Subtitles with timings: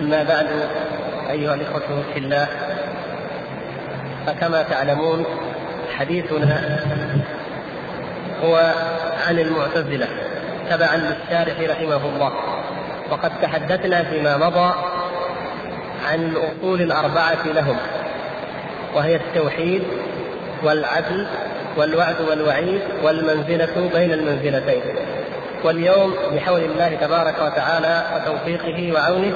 [0.00, 0.46] أما بعد
[1.30, 2.46] أيها الإخوة في الله
[4.26, 5.24] فكما تعلمون
[5.98, 6.80] حديثنا
[8.44, 8.74] هو
[9.28, 10.06] عن المعتزلة
[10.70, 12.32] تبعا للشارح رحمه الله.
[13.10, 14.74] وقد تحدثنا فيما مضى
[16.10, 17.76] عن الاصول الأربعة لهم
[18.94, 19.82] وهي التوحيد
[20.62, 21.26] والعدل
[21.76, 24.82] والوعد والوعيد والمنزلة بين المنزلتين.
[25.64, 29.34] واليوم بحول الله تبارك وتعالى وتوفيقه وعونه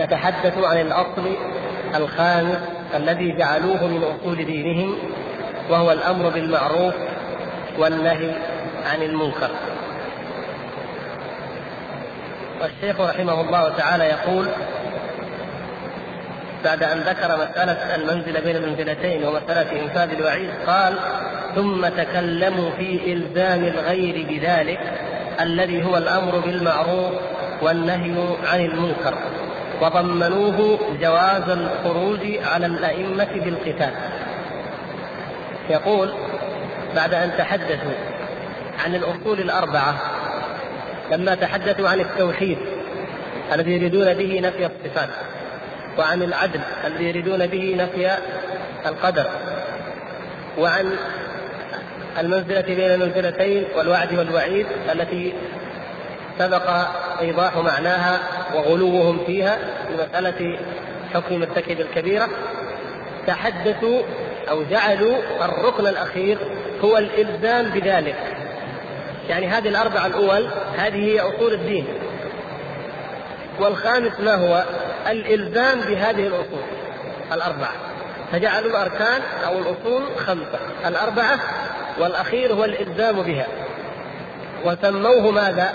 [0.00, 1.36] نتحدث عن الأصل
[1.94, 2.58] الخامس
[2.94, 4.96] الذي جعلوه من أصول دينهم
[5.70, 6.94] وهو الأمر بالمعروف
[7.78, 8.30] والنهي
[8.92, 9.50] عن المنكر.
[12.60, 14.48] والشيخ رحمه الله تعالى يقول
[16.64, 20.94] بعد أن ذكر مسألة المنزله بين المنزلتين ومسألة إنفاذ الوعيد قال
[21.54, 24.80] ثم تكلموا في إلزام الغير بذلك
[25.40, 27.12] الذي هو الأمر بالمعروف
[27.62, 28.14] والنهي
[28.52, 29.14] عن المنكر.
[29.80, 33.92] وضمنوه جواز الخروج على الأئمة بالقتال.
[35.70, 36.12] يقول
[36.96, 37.92] بعد أن تحدثوا
[38.84, 39.94] عن الأصول الأربعة
[41.12, 42.58] لما تحدثوا عن التوحيد
[43.52, 45.08] الذي يريدون به نفي الصفات
[45.98, 48.10] وعن العدل الذي يريدون به نفي
[48.86, 49.26] القدر
[50.58, 50.96] وعن
[52.18, 55.34] المنزلة بين المنزلتين والوعد والوعيد التي
[56.38, 56.70] سبق
[57.20, 58.20] إيضاح معناها
[58.54, 59.56] وغلوهم فيها
[59.88, 60.58] في مسألة
[61.14, 62.28] حكم مرتكب الكبيرة
[63.26, 64.02] تحدثوا
[64.50, 66.38] أو جعلوا الركن الأخير
[66.84, 68.16] هو الإلزام بذلك.
[69.28, 71.86] يعني هذه الأربعة الأول هذه هي أصول الدين.
[73.60, 74.64] والخامس ما هو؟
[75.10, 76.62] الإلزام بهذه الأصول
[77.32, 77.72] الأربعة.
[78.32, 80.58] فجعلوا الأركان أو الأصول خمسة.
[80.86, 81.38] الأربعة
[82.00, 83.46] والأخير هو الإلزام بها.
[84.64, 85.72] وسموه ماذا؟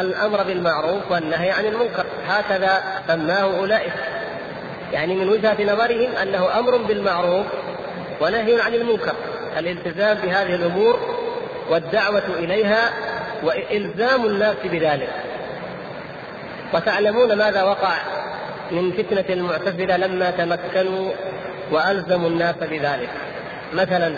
[0.00, 2.06] الأمر بالمعروف والنهي عن المنكر.
[2.28, 3.92] هكذا سماه أولئك.
[4.92, 7.46] يعني من وجهة نظرهم أنه أمر بالمعروف
[8.20, 9.14] ونهي عن المنكر.
[9.58, 10.98] الالتزام بهذه الأمور
[11.70, 12.90] والدعوة إليها
[13.42, 15.08] وإلزام الناس بذلك.
[16.74, 17.92] وتعلمون ماذا وقع
[18.70, 21.12] من فتنة المعتزلة لما تمكنوا
[21.70, 23.10] وألزموا الناس بذلك.
[23.72, 24.14] مثلا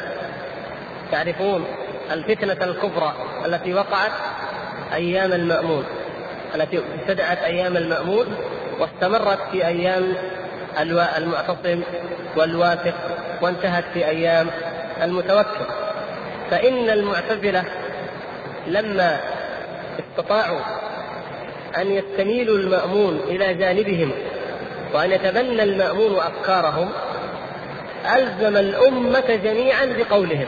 [1.13, 1.65] تعرفون
[2.13, 3.13] الفتنة الكبرى
[3.47, 4.11] التي وقعت
[4.95, 5.85] أيام المأمون
[6.55, 8.27] التي ابتدأت أيام المأمون
[8.81, 10.15] واستمرت في أيام
[11.19, 11.83] المعتصم
[12.37, 12.95] والواثق
[13.43, 14.47] وانتهت في أيام
[15.03, 15.67] المتوكل.
[16.51, 17.65] فإن المعتزلة
[18.67, 19.21] لما
[19.99, 20.61] استطاعوا
[21.79, 24.13] أن يستميلوا المأمون إلى جانبهم
[24.95, 26.89] وأن يتبنى المأمون أفكارهم
[28.17, 30.47] ألزم الأمة جميعا بقولهم.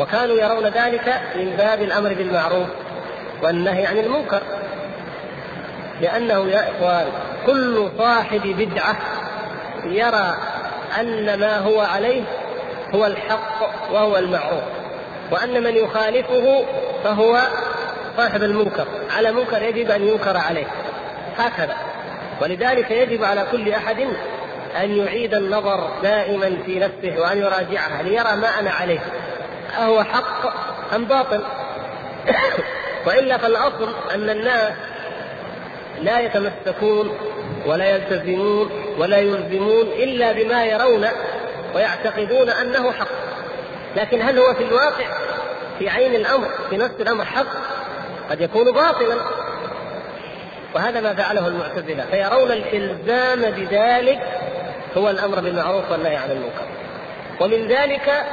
[0.00, 2.68] وكانوا يرون ذلك من باب الأمر بالمعروف
[3.42, 4.42] والنهي عن المنكر.
[6.00, 7.06] لأنه يا إخوان
[7.46, 8.96] كل صاحب بدعة
[9.84, 10.34] يرى
[11.00, 12.22] أن ما هو عليه
[12.94, 14.62] هو الحق وهو المعروف
[15.30, 16.64] وأن من يخالفه
[17.04, 17.40] فهو
[18.16, 18.86] صاحب المنكر.
[19.16, 20.66] على منكر يجب أن ينكر عليه.
[21.38, 21.76] هكذا.
[22.42, 24.00] ولذلك يجب على كل أحد
[24.82, 29.00] أن يعيد النظر دائما في نفسه وأن يراجعها ليرى ما أنا عليه.
[29.78, 30.52] أهو حق
[30.94, 31.42] أم باطل؟
[33.06, 34.72] وإلا فالأصل أن الناس
[36.02, 37.18] لا يتمسكون
[37.66, 41.08] ولا يلتزمون ولا يلزمون إلا بما يرون
[41.74, 43.08] ويعتقدون أنه حق.
[43.96, 45.06] لكن هل هو في الواقع
[45.78, 47.46] في عين الأمر في نفس الأمر حق؟
[48.30, 49.16] قد يكون باطلا.
[50.74, 52.06] وهذا ما فعله المعتزلة.
[52.10, 54.20] فيرون الإلزام بذلك
[54.96, 56.66] هو الأمر بالمعروف والنهي عن المنكر.
[57.40, 58.24] ومن ذلك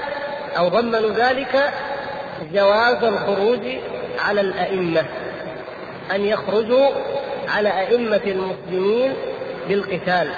[0.57, 1.73] أو ضمنوا ذلك
[2.53, 3.61] جواز الخروج
[4.19, 5.03] على الأئمة
[6.15, 6.89] أن يخرجوا
[7.47, 9.13] على أئمة المسلمين
[9.69, 10.29] بالقتال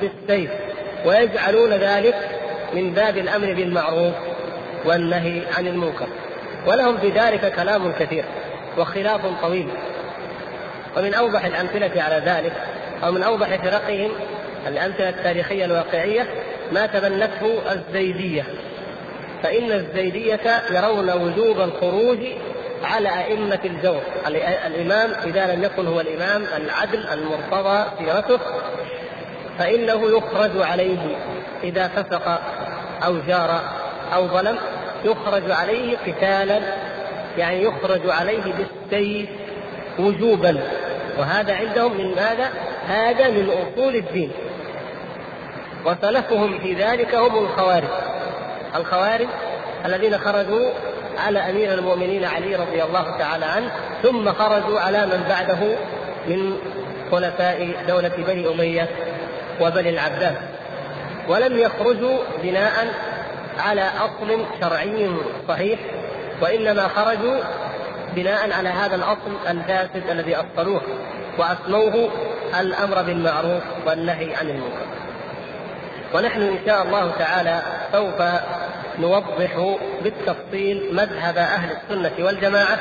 [0.00, 0.50] بالسيف
[1.04, 2.14] ويجعلون ذلك
[2.74, 4.14] من باب الأمر بالمعروف
[4.84, 6.06] والنهي عن المنكر.
[6.66, 8.24] ولهم في ذلك كلام كثير
[8.78, 9.68] وخلاف طويل.
[10.96, 12.52] ومن أوضح الأمثلة على ذلك
[13.04, 14.10] أو من أوضح فرقهم
[14.66, 16.26] الأمثلة التاريخية الواقعية
[16.72, 18.44] ما تبنته الزيدية.
[19.42, 22.18] فإن الزيدية يرون وجوب الخروج
[22.84, 24.00] على أئمة الجور.
[24.66, 28.38] الإمام إذا لم يكن هو الإمام العدل المرتضى سيرته
[29.58, 31.16] فإنه يخرج عليه.
[31.64, 32.40] إذا فسق
[33.04, 33.60] أو جار
[34.14, 34.58] أو ظلم
[35.04, 36.60] يخرج عليه قتالا
[37.38, 39.28] يعني يخرج عليه بالسيف
[39.98, 40.62] وجوبا.
[41.18, 42.50] وهذا عندهم من ماذا؟
[42.88, 44.30] هذا من أصول الدين.
[45.86, 47.88] وسلفهم في ذلك هم الخوارج.
[48.76, 49.28] الخوارج
[49.84, 50.70] الذين خرجوا
[51.18, 53.70] على أمير المؤمنين علي رضي الله تعالى عنه
[54.02, 55.76] ثم خرجوا على من بعده
[56.26, 56.56] من
[57.12, 58.88] خلفاء دولة بني أمية
[59.60, 60.36] وبني العباس.
[61.28, 62.72] ولم يخرجوا بناء
[63.58, 65.10] على أصل شرعي
[65.48, 65.80] صحيح
[66.42, 67.40] وإنما خرجوا
[68.16, 70.80] بناء على هذا الأصل الفاسد الذي أصلوه
[71.38, 72.10] وأسموه
[72.60, 74.86] الأمر بالمعروف والنهي عن المنكر.
[76.14, 77.62] ونحن إن شاء الله تعالى
[77.92, 78.22] سوف
[78.98, 82.78] نوضح بالتفصيل مذهب أهل السنة والجماعة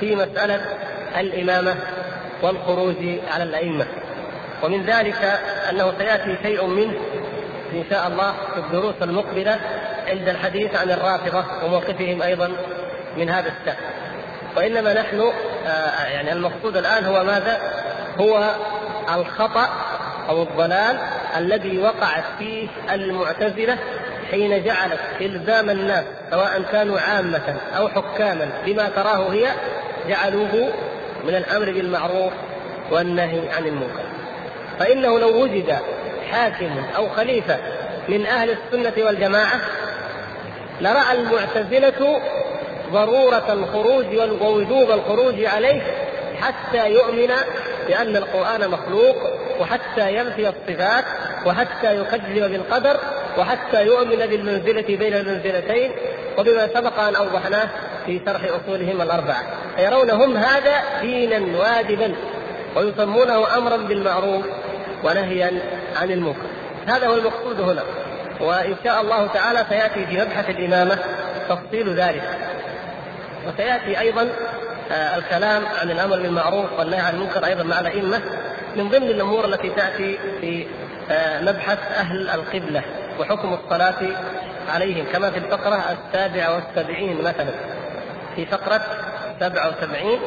[0.00, 0.60] في مسألة
[1.18, 1.74] الإمامة
[2.42, 2.96] والخروج
[3.34, 3.86] على الأئمة
[4.62, 5.40] ومن ذلك
[5.70, 6.98] أنه سيأتي شيء منه
[7.72, 9.60] إن شاء الله في الدروس المقبلة
[10.08, 12.52] عند الحديث عن الرافضة وموقفهم أيضا
[13.16, 13.76] من هذا الشأن
[14.56, 15.32] وإنما نحن
[15.66, 17.58] آه، يعني المقصود الآن هو ماذا؟
[18.20, 18.54] هو
[19.14, 19.68] الخطأ
[20.28, 20.98] أو الضلال
[21.36, 23.76] الذي وقعت فيه المعتزلة
[24.30, 29.48] حين جعلت إلزام الناس سواء كانوا عامة أو حكاما بما تراه هي
[30.08, 30.72] جعلوه
[31.24, 32.32] من الأمر بالمعروف
[32.90, 34.04] والنهي عن المنكر.
[34.78, 35.78] فإنه لو وجد
[36.30, 37.58] حاكم أو خليفة
[38.08, 39.60] من أهل السنة والجماعة
[40.80, 42.20] لرأى المعتزلة
[42.92, 44.06] ضرورة الخروج
[44.40, 45.82] ووجوب الخروج عليه
[46.42, 47.30] حتى يؤمن
[47.88, 49.16] بأن القرآن مخلوق
[49.60, 51.04] وحتى ينفي الصفات
[51.46, 52.96] وحتى يكذب بالقدر
[53.38, 55.92] وحتى يؤمن بالمنزلة بين المنزلتين
[56.38, 57.68] وبما سبق أن أوضحناه
[58.06, 59.42] في شرح أصولهم الأربعة.
[59.76, 62.14] فيرون هم هذا دينا واجبا
[62.76, 64.44] ويسمونه أمرا بالمعروف
[65.04, 65.60] ونهيا
[65.96, 66.46] عن المنكر.
[66.86, 67.82] هذا هو المقصود هنا
[68.40, 70.98] وإن شاء الله تعالى سيأتي في مبحث الإمامة
[71.48, 72.22] تفصيل ذلك.
[73.48, 74.28] وسيأتي أيضا
[74.90, 78.20] الكلام عن الأمر بالمعروف والنهي عن المنكر أيضا مع الأئمة
[78.76, 80.66] من ضمن الأمور التي تأتي في
[81.10, 82.82] آه، مبحث أهل القبلة
[83.20, 83.94] وحكم الصلاة
[84.68, 87.54] عليهم كما في الفقرة السابعة والسبعين مثلا.
[88.36, 88.46] في
[89.40, 90.18] سبعة وسبعين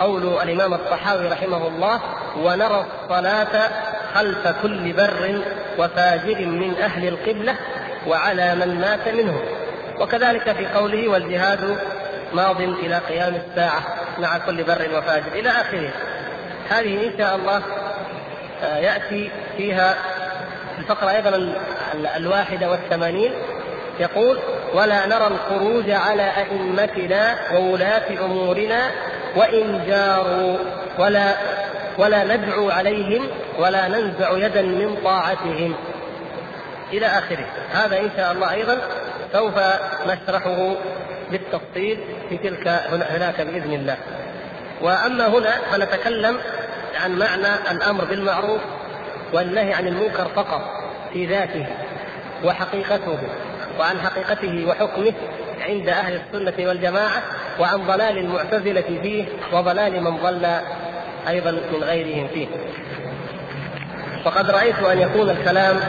[0.00, 2.00] قول الإمام الطحاوي رحمه الله
[2.36, 3.68] ونرى الصلاة
[4.14, 5.38] خلف كل بر
[5.78, 7.56] وفاجر من أهل القبلة
[8.06, 9.40] وعلى من مات منهم
[10.00, 11.78] وكذلك في قوله والجهاد
[12.34, 13.82] ماض إلى قيام الساعة
[14.18, 15.32] مع كل بر وفاجر.
[15.32, 15.90] إلى آخره.
[16.68, 17.62] هذه إن شاء الله
[18.62, 19.94] آه، يأتي فيها
[20.78, 21.54] الفقرة أيضا
[22.16, 23.32] الواحدة والثمانين.
[24.00, 24.38] يقول
[24.74, 28.90] ولا نرى الخروج على أئمتنا وولاة أمورنا
[29.36, 30.58] وإن جاروا
[30.98, 31.34] ولا
[31.98, 33.28] ولا ندعو عليهم
[33.58, 35.74] ولا ننزع يدا من طاعتهم.
[36.92, 37.46] إلى آخره.
[37.72, 38.78] هذا إن شاء الله أيضا
[39.32, 39.54] سوف
[40.06, 40.74] نشرحه
[41.30, 41.98] بالتفصيل
[42.28, 43.96] في تلك هناك بإذن الله.
[44.82, 46.36] وأما هنا فنتكلم
[47.04, 48.60] عن معنى الأمر بالمعروف
[49.32, 50.62] والنهي عن المنكر فقط
[51.12, 51.66] في ذاته
[52.44, 53.18] وحقيقته
[53.78, 55.12] وعن حقيقته وحكمه
[55.60, 57.22] عند أهل السنة والجماعة
[57.60, 60.46] وعن ضلال المعتزلة فيه وضلال من ضل
[61.28, 62.46] أيضا من غيرهم فيه.
[64.26, 65.80] وقد رأيت أن يكون الكلام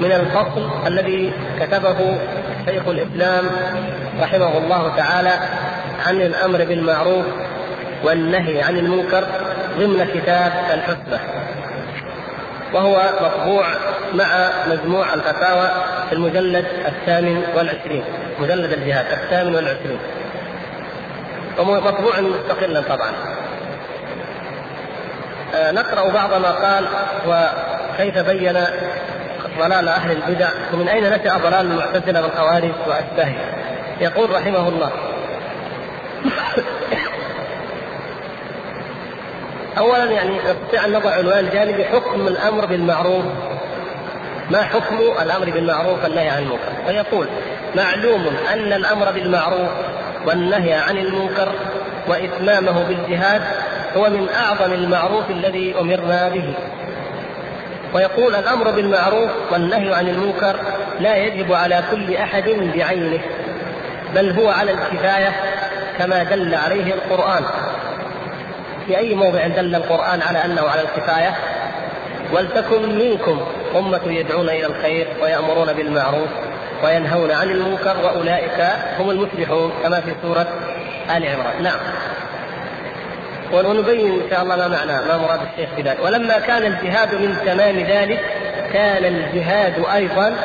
[0.00, 2.18] من الفصل الذي كتبه
[2.66, 3.44] شيخ الإسلام
[4.20, 5.32] رحمه الله تعالى
[6.06, 7.24] عن الأمر بالمعروف
[8.04, 9.24] والنهي عن المنكر
[9.78, 11.20] ضمن كتاب الحسبة
[12.72, 13.66] وهو مطبوع
[14.14, 15.70] مع مجموع الفتاوى
[16.08, 18.04] في المجلد الثامن والعشرين
[18.40, 19.98] مجلد الجهاد الثامن والعشرين
[21.58, 23.12] ومطبوع مستقلا طبعا.
[25.54, 26.84] آه، نقرأ بعض ما قال
[27.26, 28.56] وكيف بين
[29.58, 33.38] ضلال أهل البدع ومن أين نشأ ضلال المعتزلة والخوارج وأشباههم؟
[34.00, 34.90] يقول رحمه الله.
[39.78, 43.24] اولا يعني نستطيع أن نضع عنوان جانبي حكم الأمر بالمعروف.
[44.50, 47.26] ما حكم الأمر بالمعروف والنهي عن المنكر؟ ويقول
[47.76, 49.68] معلوم أن الأمر بالمعروف
[50.26, 51.48] والنهي عن المنكر
[52.08, 53.42] وإتمامه بالجهاد
[53.96, 56.54] هو من أعظم المعروف الذي أمرنا به.
[57.96, 60.56] ويقول الأمر بالمعروف والنهي عن المنكر
[61.00, 63.20] لا يجب على كل أحد بعينه
[64.14, 65.32] بل هو على الكفاية
[65.98, 67.44] كما دل عليه القرآن.
[68.86, 71.34] في أي موضع دل القرآن على أنه على الكفاية؟
[72.32, 76.28] ولتكن منكم أمة يدعون إلى الخير ويأمرون بالمعروف
[76.84, 78.66] وينهون عن المنكر وأولئك
[78.98, 80.46] هم المفلحون كما في سورة
[81.16, 81.62] آل عمران.
[81.62, 81.78] نعم.
[83.52, 87.78] ونبين إن شاء الله ما معنى ما مراد الشيخ بذلك ولما كان الجهاد من تمام
[87.78, 88.20] ذلك
[88.72, 90.36] كان الجهاد أيضا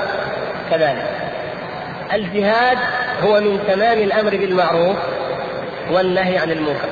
[0.72, 1.06] كذلك.
[2.14, 2.78] الجهاد
[3.24, 4.98] هو من تمام الأمر بالمعروف
[5.92, 6.90] والنهي عن المنكر.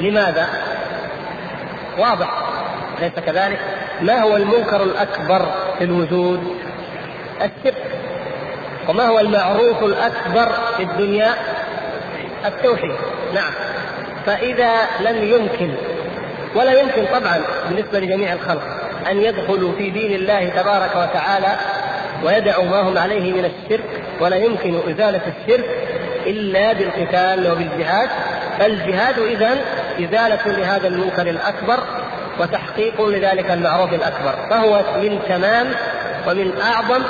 [0.00, 0.48] لماذا؟
[1.98, 2.30] واضح.
[3.00, 3.58] ليس كذلك؟
[4.00, 5.46] ما هو المنكر الأكبر
[5.78, 6.56] في الوجود؟
[7.36, 7.82] الشرك.
[8.88, 11.34] وما هو المعروف الأكبر في الدنيا؟
[12.46, 12.96] التوحيد.
[13.34, 13.52] نعم.
[14.26, 15.74] فإذا لم يمكن
[16.54, 18.62] ولا يمكن طبعا بالنسبة لجميع الخلق
[19.10, 21.56] أن يدخلوا في دين الله تبارك وتعالى
[22.24, 23.84] ويدعوا ما هم عليه من الشرك
[24.20, 25.64] ولا يمكن إزالة الشرك
[26.26, 28.08] إلا بالقتال وبالجهاد
[28.58, 29.56] فالجهاد إذا
[29.98, 31.78] إزالة لهذا المنكر الأكبر
[32.40, 35.66] وتحقيق لذلك المعروف الأكبر فهو من تمام
[36.28, 37.02] ومن أعظم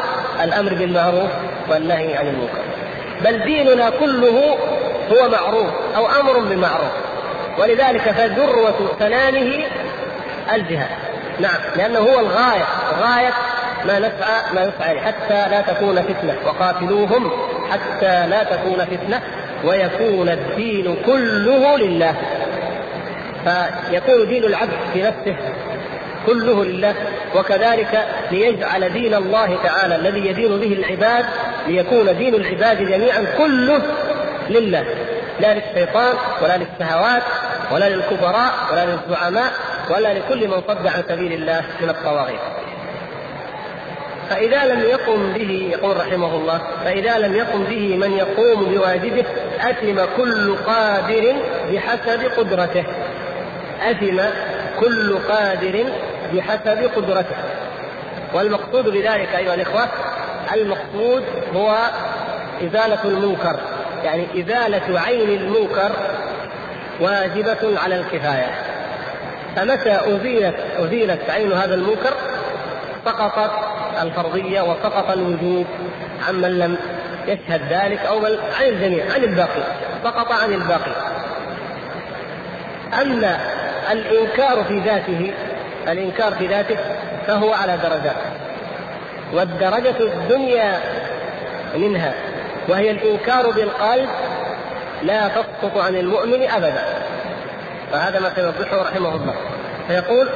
[0.45, 1.31] الأمر بالمعروف
[1.71, 2.61] والنهي عن المنكر.
[3.25, 4.57] بل ديننا كله
[5.13, 6.91] هو معروف أو أمر بمعروف.
[7.59, 9.65] ولذلك فذروة سنامه
[10.55, 10.91] الجهاد.
[11.41, 12.65] نعم لأنه هو الغاية
[13.01, 13.33] غاية
[13.87, 16.37] ما نسعى ما نسعى حتى لا تكون فتنة.
[16.47, 17.31] وقاتلوهم
[17.71, 19.23] حتى لا تكون فتنة
[19.65, 22.15] ويكون الدين كله لله.
[23.45, 25.37] فيكون دين العبد بنفسه
[26.27, 26.95] كله لله.
[27.37, 31.25] وكذلك ليجعل دين الله تعالى الذي يدين به العباد
[31.67, 33.83] ليكون دين العباد جميعا كله
[34.51, 34.85] لله.
[35.41, 37.23] لا للشيطان ولا للشهوات
[37.73, 39.53] ولا للكبراء ولا للزعماء
[39.91, 42.41] ولا لكل من صد عن سبيل الله من الطواغيت.
[44.31, 49.25] فإذا لم يقم به يقول رحمه الله فإذا لم يقم به من يقوم بواجبه
[49.61, 51.35] أثم كل قادر
[51.73, 52.85] بحسب قدرته.
[53.83, 54.21] أثم
[54.81, 55.85] كل قادر
[56.33, 57.37] بحسب قدرته.
[58.35, 59.89] والمقصود بذلك أيها الإخوة
[60.55, 61.77] المقصود هو
[62.63, 63.57] إزالة المنكر.
[64.05, 65.93] يعني إزالة عين المنكر
[67.01, 68.51] واجبة على الكفاية.
[69.57, 72.15] فمتى أزيلت أزيلت عين هذا المنكر؟
[73.05, 73.51] سقطت
[74.03, 75.67] الفرضية وسقط الوجوب.
[76.29, 76.77] عمن لم
[77.27, 79.63] يشهد ذلك أو بل عن الجميع عن الباقي
[80.05, 80.93] سقط عن الباقي.
[83.03, 83.39] أما
[83.93, 85.33] الإنكار في ذاته
[85.89, 86.77] الإنكار في ذاته
[87.27, 88.17] فهو على درجات.
[89.33, 90.81] والدرجة الدنيا
[91.75, 92.15] منها
[92.69, 94.09] وهي الإنكار بالقلب
[95.03, 96.85] لا تسقط عن المؤمن أبدا.
[97.93, 99.35] فهذا ما سيوضحه رحمه الله.
[99.89, 100.29] فيقول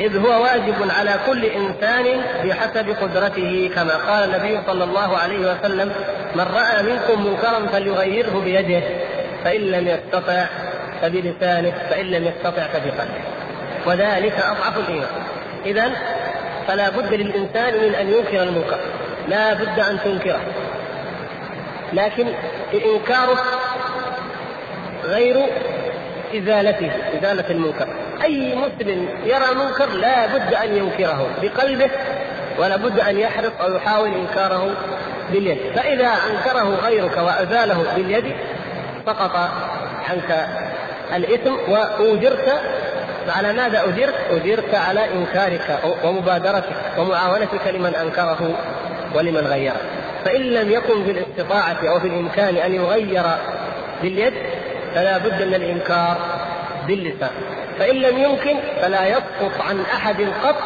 [0.00, 5.92] إذ هو واجب على كل إنسان بحسب قدرته كما قال النبي صلى الله عليه وسلم
[6.34, 8.82] من رأى منكم منكرا فليغيره بيده
[9.44, 10.46] فإن لم يستطع
[11.02, 13.20] فبلسانه فإن لم يستطع فبقلبه.
[13.86, 15.08] وذلك أضعف الإيمان.
[15.66, 15.90] إذا
[16.68, 18.78] فلا بد للإنسان من أن ينكر المنكر.
[19.28, 20.40] لا بد أن تنكره.
[21.92, 22.26] لكن
[22.74, 23.38] إنكاره
[25.04, 25.46] غير
[26.34, 27.88] إزالته إزالة المنكر.
[28.24, 31.90] أي مسلم يرى منكر لا بد أن ينكره بقلبه
[32.58, 34.70] ولا بد أن يحرص أو يحاول إنكاره
[35.32, 35.58] باليد.
[35.74, 38.34] فإذا أنكره غيرك وأزاله باليد
[39.06, 39.50] سقط
[40.08, 40.48] عنك
[41.14, 42.52] الإثم وأوجرت
[43.26, 48.56] فعلى ماذا أجرت؟ أجرت على إنكارك ومبادرتك ومعاونتك لمن أنكره
[49.14, 49.76] ولمن غيره.
[50.24, 53.24] فإن لم يكن في الاستطاعة أو في الإمكان أن يغير
[54.02, 54.34] باليد
[54.94, 56.16] فلا بد من الإنكار
[56.86, 57.30] باللسان.
[57.78, 60.56] فإن لم يمكن فلا يسقط عن أحد قط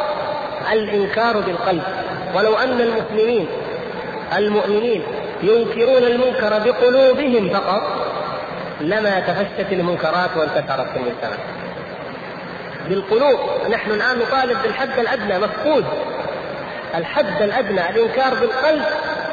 [0.72, 1.82] الإنكار بالقلب.
[2.34, 3.46] ولو أن المسلمين
[4.36, 5.02] المؤمنين
[5.42, 7.82] ينكرون المنكر بقلوبهم فقط
[8.80, 11.36] لما تفشت المنكرات وانتشرت في المجتمع.
[12.88, 13.38] بالقلوب
[13.70, 15.84] نحن الآن نطالب بالحد الأدنى مفقود.
[16.94, 18.82] الحد الأدنى الإنكار بالقلب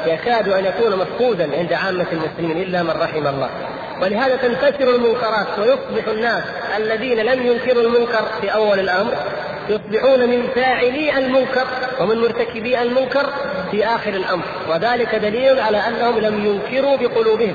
[0.06, 3.50] يكاد أن يكون مفقودا عند عامة المسلمين إلا من رحم الله.
[4.02, 6.44] ولهذا تنتشر المنكرات ويصبح الناس
[6.76, 9.14] الذين لم ينكروا المنكر في أول الأمر
[9.68, 11.66] يصبحون من فاعلي المنكر
[12.00, 13.26] ومن مرتكبي المنكر
[13.70, 14.44] في آخر الأمر.
[14.68, 17.54] وذلك دليل على أنهم لم ينكروا بقلوبهم.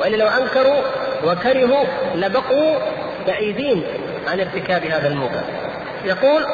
[0.00, 0.80] وإلا لو أنكروا
[1.26, 1.84] وكرهوا
[2.14, 2.76] لبقوا
[3.26, 3.84] بعيدين
[4.28, 5.42] عن ارتكاب هذا المنكر.
[6.04, 6.46] يقول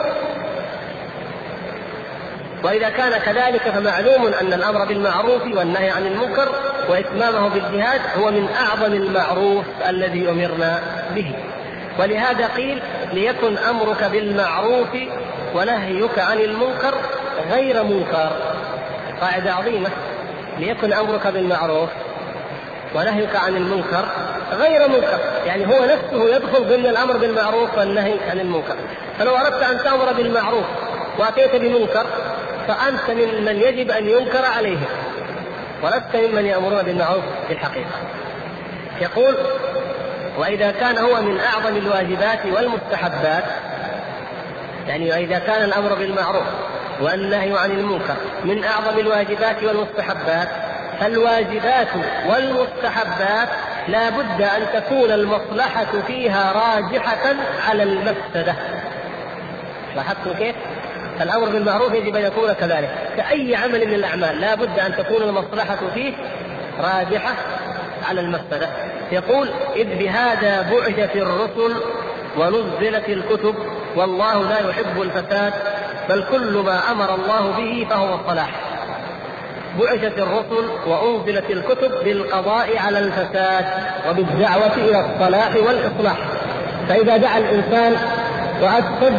[2.64, 6.48] وإذا كان كذلك فمعلوم أن الأمر بالمعروف والنهي عن المنكر
[6.88, 10.80] وإتمامه بالجهاد هو من أعظم المعروف الذي أمرنا
[11.14, 11.32] به.
[11.98, 12.82] ولهذا قيل
[13.12, 14.88] ليكن أمرك بالمعروف
[15.54, 16.94] ونهيك عن المنكر
[17.50, 18.30] غير منكر.
[19.20, 19.88] قاعدة عظيمة.
[20.58, 21.90] ليكن أمرك بالمعروف
[22.94, 24.08] ونهيك عن المنكر
[24.52, 25.18] غير منكر.
[25.46, 28.76] يعني هو نفسه يدخل ضمن الأمر بالمعروف والنهي عن المنكر.
[29.18, 30.64] فلو أردت أن تأمر بالمعروف
[31.18, 32.06] وأتيت بمنكر
[32.68, 34.78] فأنت ممن يجب أن ينكر عليه
[35.82, 37.90] ولست ممن يأمرون بالمعروف في الحقيقة
[39.00, 39.37] يقول
[40.38, 43.44] وإذا كان هو من أعظم الواجبات والمستحبات
[44.88, 46.46] يعني وإذا كان الأمر بالمعروف
[47.00, 50.49] والنهي عن المنكر من أعظم الواجبات والمستحبات
[51.00, 51.88] فالواجبات
[52.26, 53.49] والمستحبات
[53.88, 57.35] لا بد أن تكون المصلحة فيها راجحة
[57.68, 58.54] على المفسدة
[59.96, 60.56] لاحظتم كيف؟
[61.23, 62.90] الأمر بالمعروف يجب أن يكون كذلك.
[63.16, 66.12] كأي عمل من الأعمال لا بد أن تكون المصلحة فيه
[66.78, 67.35] راجحة
[68.08, 68.68] على المفسدة.
[69.12, 71.76] يقول إذ بهذا بعثت الرسل
[72.38, 73.54] ونزلت الكتب
[73.96, 75.52] والله لا يحب الفساد
[76.08, 78.50] بل كل ما أمر الله به فهو الصلاح.
[79.80, 83.64] بعثت الرسل وأنزلت الكتب بالقضاء على الفساد
[84.11, 86.18] وبالدعوة إلى الصلاح والإصلاح.
[86.88, 87.96] فإذا دعا الإنسان
[88.62, 89.18] وأفسد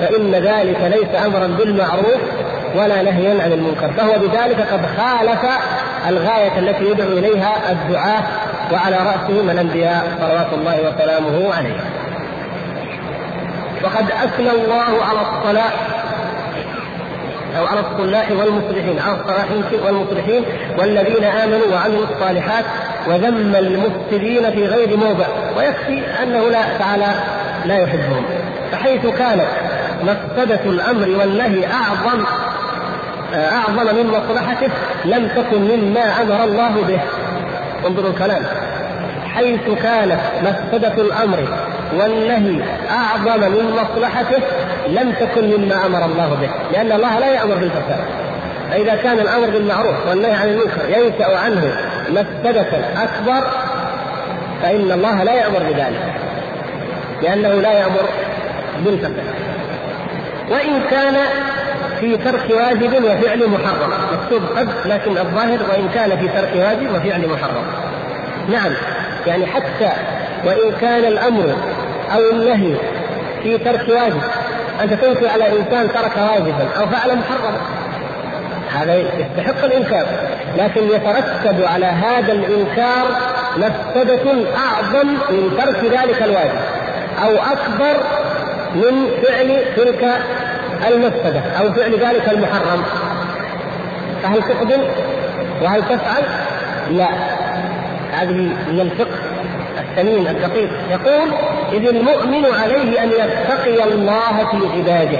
[0.00, 2.20] فإن ذلك ليس أمرا بالمعروف
[2.74, 5.50] ولا نهيا عن المنكر فهو بذلك قد خالف
[6.08, 8.22] الغاية التي يدعو إليها الدعاة
[8.72, 11.80] وعلى رأسهم الأنبياء صلوات الله وسلامه عليهم
[13.84, 15.72] وقد أثنى الله على الصلاح
[17.58, 20.44] أو على الصلاح والمصلحين على الصلاحين والمصلحين
[20.78, 22.64] والذين آمنوا وعملوا الصالحات
[23.06, 25.26] وذم المفسدين في غير موضع
[25.56, 27.14] ويكفي أنه لا تعالى
[27.64, 28.24] لا يحبهم
[28.72, 29.46] فحيث كانت
[30.02, 32.24] مفسدة الأمر والنهي أعظم
[33.34, 34.68] أعظم من مصلحته
[35.04, 36.98] لم تكن مما أمر الله به.
[37.86, 38.42] انظروا الكلام.
[39.34, 41.48] حيث كانت مفسدة الأمر
[41.98, 44.42] والنهي أعظم من مصلحته
[44.88, 48.04] لم تكن مما أمر الله به لأن الله لا يأمر بالفساد.
[48.70, 51.76] فإذا كان الأمر بالمعروف والنهي عن المنكر ينشأ عنه
[52.10, 52.68] مفسدة
[53.02, 53.46] أكبر
[54.62, 56.14] فإن الله لا يأمر بذلك
[57.22, 58.08] لأنه لا يأمر
[58.84, 59.45] بالفساد.
[60.50, 61.16] وإن كان
[62.00, 63.90] في ترك واجب وفعل محرم.
[64.12, 67.64] مكتوب قد لكن الظاهر وإن كان في ترك واجب وفعل محرم.
[68.48, 68.72] نعم
[69.26, 69.92] يعني حتى
[70.44, 71.56] وإن كان الأمر
[72.14, 72.74] أو النهي
[73.42, 74.22] في ترك واجب
[74.82, 77.58] أنت تنكر على إنسان ترك واجبا أو فعل محرما.
[78.72, 80.06] هذا يستحق الإنكار.
[80.58, 83.06] لكن يترتب على هذا الإنكار
[83.56, 86.60] مفسدة أعظم من ترك ذلك الواجب
[87.22, 87.96] أو أكبر
[88.76, 90.12] من فعل تلك
[90.88, 92.82] المفسدة أو فعل ذلك المحرم.
[94.22, 94.88] فهل تقبل؟
[95.62, 96.22] وهل تفعل؟
[96.90, 97.08] لا.
[98.12, 98.32] هذه
[98.72, 99.18] من الفقه
[99.80, 100.70] الثمين الدقيق.
[100.90, 101.28] يقول
[101.72, 105.18] إذ المؤمن عليه أن يتقي الله في عباده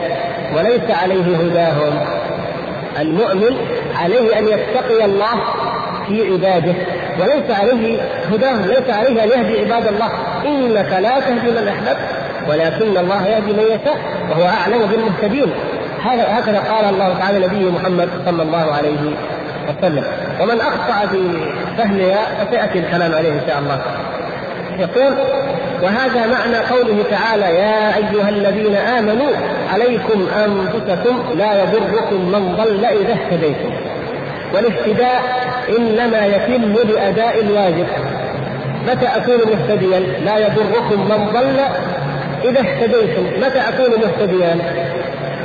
[0.57, 2.01] وليس عليه هداهم.
[2.99, 3.57] المؤمن
[4.03, 5.35] عليه أن يتقي الله
[6.09, 6.75] في عباده
[7.21, 8.01] وليس عليه
[8.33, 10.11] هداهم ليس عليه أن يهدي عباد الله.
[10.47, 13.97] إنك لا تهدي من أحببت ولكن الله يهدي من يشاء
[14.31, 15.53] وهو أعلم بالمهتدين.
[16.07, 19.17] هكذا قال الله تعالى نبيه محمد صلى الله عليه
[19.69, 20.05] وسلم.
[20.41, 21.19] ومن أخطأ في
[21.79, 23.81] فهمها فسيأتي الكلام عليه إن شاء الله.
[24.79, 25.15] يقول
[25.83, 29.31] وهذا معنى قوله تعالى يا أيها الذين آمنوا
[29.75, 33.71] عليكم أنفسكم لا يضركم من ضل إذا اهتديتم.
[34.55, 35.23] والاهتداء
[35.79, 37.87] إنما يتم بأداء الواجب.
[38.89, 41.57] متى أكون مهتديا؟ لا يضركم من ضل
[42.45, 44.57] إذا اهتديتم متى أكون مهتديا؟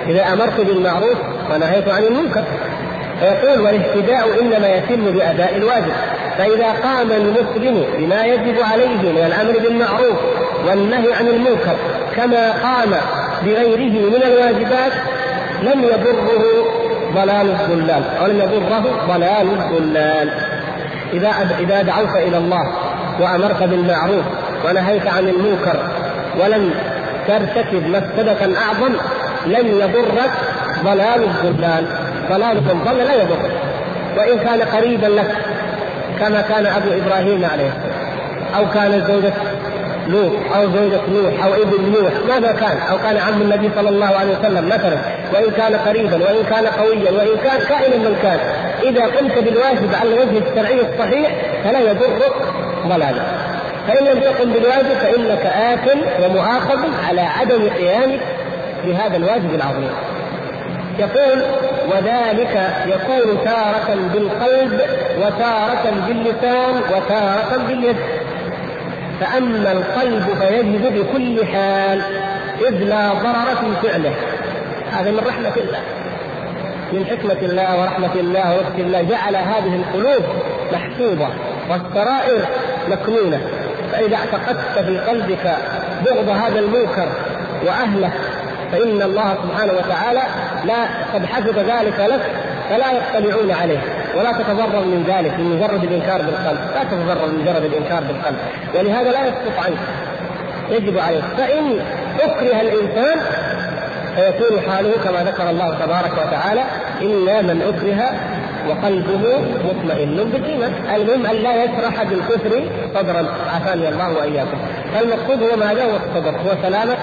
[0.07, 1.17] إذا أمرت بالمعروف
[1.53, 2.43] ونهيت عن المنكر.
[3.19, 5.93] فيقول والاهتداء إنما يتم بأداء الواجب.
[6.37, 10.17] فإذا قام المسلم بما يجب عليه من الأمر بالمعروف
[10.67, 11.75] والنهي عن المنكر
[12.15, 12.89] كما قام
[13.45, 14.91] بغيره من الواجبات
[15.61, 16.65] لم يضره
[17.15, 20.29] ضلال الضلال أو لم يضره ضلال الضلال
[21.13, 22.73] إذا إذا دعوت إلى الله
[23.19, 24.25] وأمرت بالمعروف
[24.65, 25.87] ونهيت عن المنكر
[26.39, 26.73] ولم
[27.27, 28.93] ترتكب مفسدة أعظم
[29.45, 30.31] لن يضرك
[30.83, 31.85] ضلال الضلال
[32.29, 33.51] ضلال ضل لا يضرك
[34.17, 35.35] وإن كان قريبا لك
[36.19, 37.71] كما كان أبو إبراهيم عليه
[38.57, 39.33] أو كان زوجة
[40.07, 44.05] لوط أو زوجة نوح أو ابن نوح ماذا كان؟ أو كان عم النبي صلى الله
[44.05, 44.97] عليه وسلم مثلا.
[45.33, 48.39] وإن كان قريبا وإن كان قويا وإن كان كائنا من كان.
[48.83, 51.31] إذا قمت بالواجب على الوجه الشرعي الصحيح
[51.63, 52.33] فلا يضرك
[52.87, 53.21] ضلالا
[53.87, 58.19] فإن لم تقم بالواجب فإنك آثم ومؤاخذ على عدم قيامك
[58.85, 59.89] بهذا الواجب العظيم.
[60.99, 61.43] يقول
[61.91, 64.81] وذلك يكون تارة بالقلب
[65.19, 67.95] وتارة باللسان وتارة باليد.
[69.19, 72.01] فأما القلب فيجد بكل حال
[72.67, 74.13] إذ لا ضرر في فعله.
[74.91, 75.79] هذا من رحمة الله.
[76.93, 80.23] من حكمة الله ورحمة الله ولطف الله جعل هذه القلوب
[80.73, 81.27] محفوظة
[81.69, 82.41] والسرائر
[82.89, 83.41] مكنونة.
[83.91, 85.57] فإذا اعتقدت في قلبك
[86.05, 87.07] بغض هذا المنكر
[87.65, 88.11] وأهله
[88.71, 90.21] فإن الله سبحانه وتعالى
[90.65, 92.21] لا قد حفظ ذلك لك
[92.69, 93.79] فلا يطلعون عليه.
[94.15, 98.37] ولا تتضرر من ذلك من مجرد الإنكار بالقلب، لا تتضرر من مجرد الإنكار بالقلب،
[98.75, 99.77] ولهذا لا يسقط عنك.
[100.69, 101.79] يجب عليك، فإن
[102.21, 103.19] أكره الإنسان
[104.15, 106.63] فيكون حاله كما ذكر الله تبارك وتعالى
[107.01, 108.11] الا من أكره
[108.69, 110.29] وقلبه مطمئن.
[110.31, 112.63] بالايمان، المهم أن لا يشرح بالكفر
[112.95, 113.25] صدرا.
[113.53, 114.57] عافاني الله وإياكم،
[114.93, 116.97] فالمقصود هو ماذا؟ هو الصدر، هو سلامة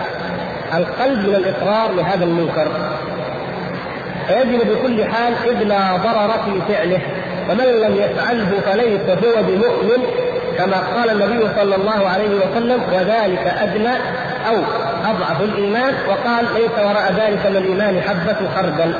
[0.74, 2.68] القلب من الإقرار لهذا المنكر.
[4.28, 7.00] فيجب بكل حال اذ لا ضرر في فعله،
[7.50, 10.04] ومن لم يفعله فليس هو بمؤمن
[10.58, 13.94] كما قال النبي صلى الله عليه وسلم وذلك أدنى
[14.48, 14.56] أو
[15.04, 15.94] أضعف الإيمان.
[16.08, 18.94] وقال ليس وراء ذلك من الإيمان حبة خردل.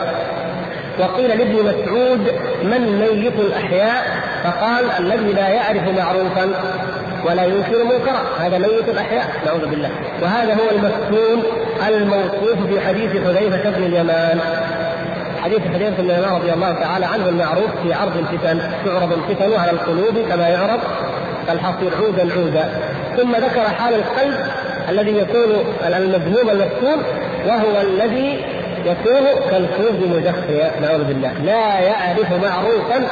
[1.01, 2.21] وقيل لابن مسعود
[2.63, 4.05] من ميت الأحياء؟
[4.45, 6.51] فقال الذي لا يعرف معروفا
[7.25, 8.23] ولا ينكر منكرا.
[8.39, 9.91] هذا ميت الأحياء نعوذ بالله.
[10.23, 11.43] وهذا هو المفتون
[11.89, 14.41] الموصوف في حديث حذيفة بن اليمان.
[15.43, 19.71] حديث حذيفة بن اليمان رضي الله تعالى عنه المعروف في عرض الفتن تعرض الفتن على
[19.71, 20.81] القلوب كما يعرض
[21.47, 22.71] كالحصير عودا عودا.
[23.17, 24.47] ثم ذكر حال القلب
[24.89, 27.03] الذي يكون المذموم المفتون
[27.47, 28.45] وهو الذي
[28.85, 31.33] يكون كالكوز مدخيا نعوذ بالله.
[31.33, 33.09] لا يعرف معروفا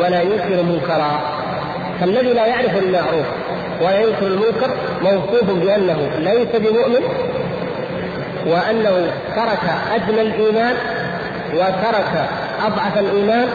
[0.00, 1.20] ولا ينكر منكرا.
[2.00, 3.26] فالذي لا يعرف المعروف
[3.80, 4.70] ولا ينكر المنكر
[5.02, 7.02] موصوف بأنه ليس بمؤمن
[8.46, 10.74] وأنه ترك أدنى الإيمان
[11.54, 12.28] وترك
[12.66, 13.48] أضعف الإيمان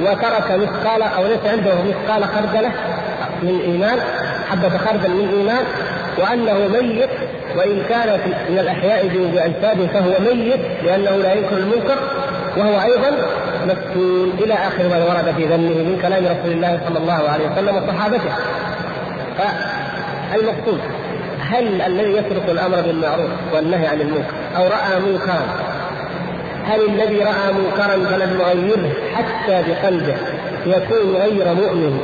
[0.00, 2.70] وترك مثقال أو ليس عنده مثقال خردلة
[3.42, 3.98] من إيمان
[4.50, 5.64] حبة خردل من إيمان
[6.18, 7.10] وأنه ميت
[7.56, 11.98] وإن كان من الأحياء باجساد فهو ميت لأنه لا ينكر المنكر
[12.56, 13.10] وهو أيضا
[13.66, 17.76] مفتون إلى آخر ما ورد في ذمه من كلام رسول الله صلى الله عليه وسلم
[17.76, 18.30] وصحابته.
[19.38, 20.80] فالمقصود
[21.40, 25.42] هل الذي يترك الأمر بالمعروف والنهي عن المنكر أو رأى منكرا
[26.64, 30.16] هل الذي رأى منكرا فلم يغيره حتى بقلبه
[30.66, 32.00] يكون غير مؤمن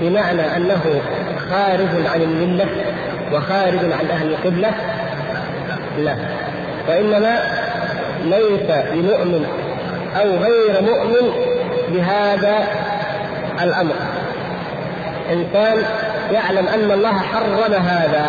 [0.00, 1.00] بمعنى أنه
[1.50, 2.66] خارج عن الملة
[3.32, 4.70] وخارج عن أهل القبلة؟
[5.98, 6.16] لا.
[6.88, 7.38] وإنما
[8.24, 9.46] ليس بمؤمن
[10.20, 11.32] أو غير مؤمن
[11.88, 12.58] بهذا
[13.62, 13.94] الأمر.
[15.32, 15.82] إنسان
[16.32, 18.26] يعلم أن الله حرم هذا.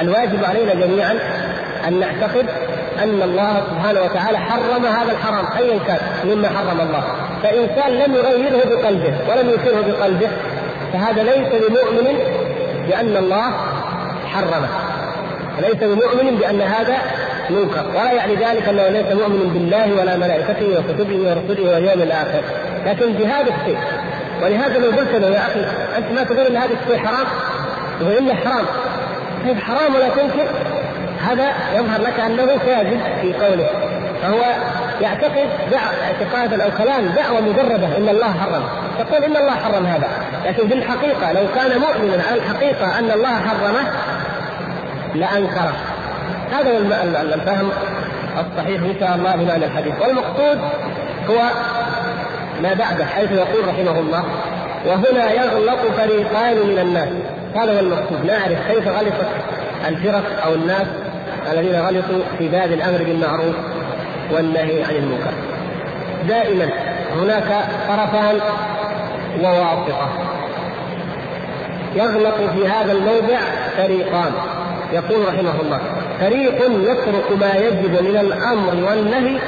[0.00, 1.18] الواجب علينا جميعا
[1.88, 2.46] أن نعتقد
[3.02, 7.02] أن الله سبحانه وتعالى حرم هذا الحرام ايا كان مما حرم الله.
[7.42, 10.28] فإنسان لم يغيره بقلبه ولم ينكره بقلبه
[10.92, 12.18] فهذا ليس بمؤمن
[12.90, 13.52] بأن الله
[14.26, 14.68] حرمه.
[15.58, 16.96] ليس بمؤمن بأن هذا
[17.50, 22.40] منكر؟ ولا يعني ذلك أنه ليس مؤمن بالله ولا ملائكته وكتبه ورسله واليوم الآخر.
[22.86, 23.78] لكن بهذا الشيء.
[24.42, 25.60] ولهذا لو قلت له يا أخي
[25.98, 27.26] أنت ما تقول إن هذا الشيء حرام؟
[28.00, 28.64] يقول إنه حرام.
[29.44, 30.46] طيب حرام ولا تنكر؟
[31.28, 33.66] هذا يظهر لك أنه كاذب في قوله.
[34.22, 34.40] فهو
[35.02, 35.48] يعتقد
[36.02, 38.62] اعتقادا أو كلام دعوة مجردة إن الله حرم.
[38.98, 40.08] تقول إن الله حرم هذا.
[40.46, 43.90] لكن في الحقيقة لو كان مؤمنا على الحقيقة أن الله حرمه
[45.14, 45.72] لأنكره.
[46.52, 46.78] هذا هو
[47.34, 47.70] الفهم
[48.38, 49.94] الصحيح إن شاء الله بمعنى الحديث.
[50.00, 50.58] والمقصود
[51.28, 51.40] هو
[52.62, 54.24] ما بعده حيث يقول رحمه الله
[54.86, 57.08] وهنا يغلط فريقان من الناس.
[57.54, 58.24] هذا هو المقصود.
[58.24, 59.26] نعرف كيف غلطت
[59.88, 60.86] الفرق أو الناس
[61.52, 63.54] الذين غلطوا في باب الأمر بالمعروف
[64.32, 65.32] والنهي عن المنكر.
[66.28, 66.68] دائما
[67.16, 68.40] هناك طرفان
[69.42, 70.08] وواسطة.
[71.96, 73.38] يغلط في هذا الموضع
[73.76, 74.32] فريقان
[74.92, 75.80] يقول رحمه الله.
[76.20, 79.38] فريق يترك ما يجب من الأمر والنهي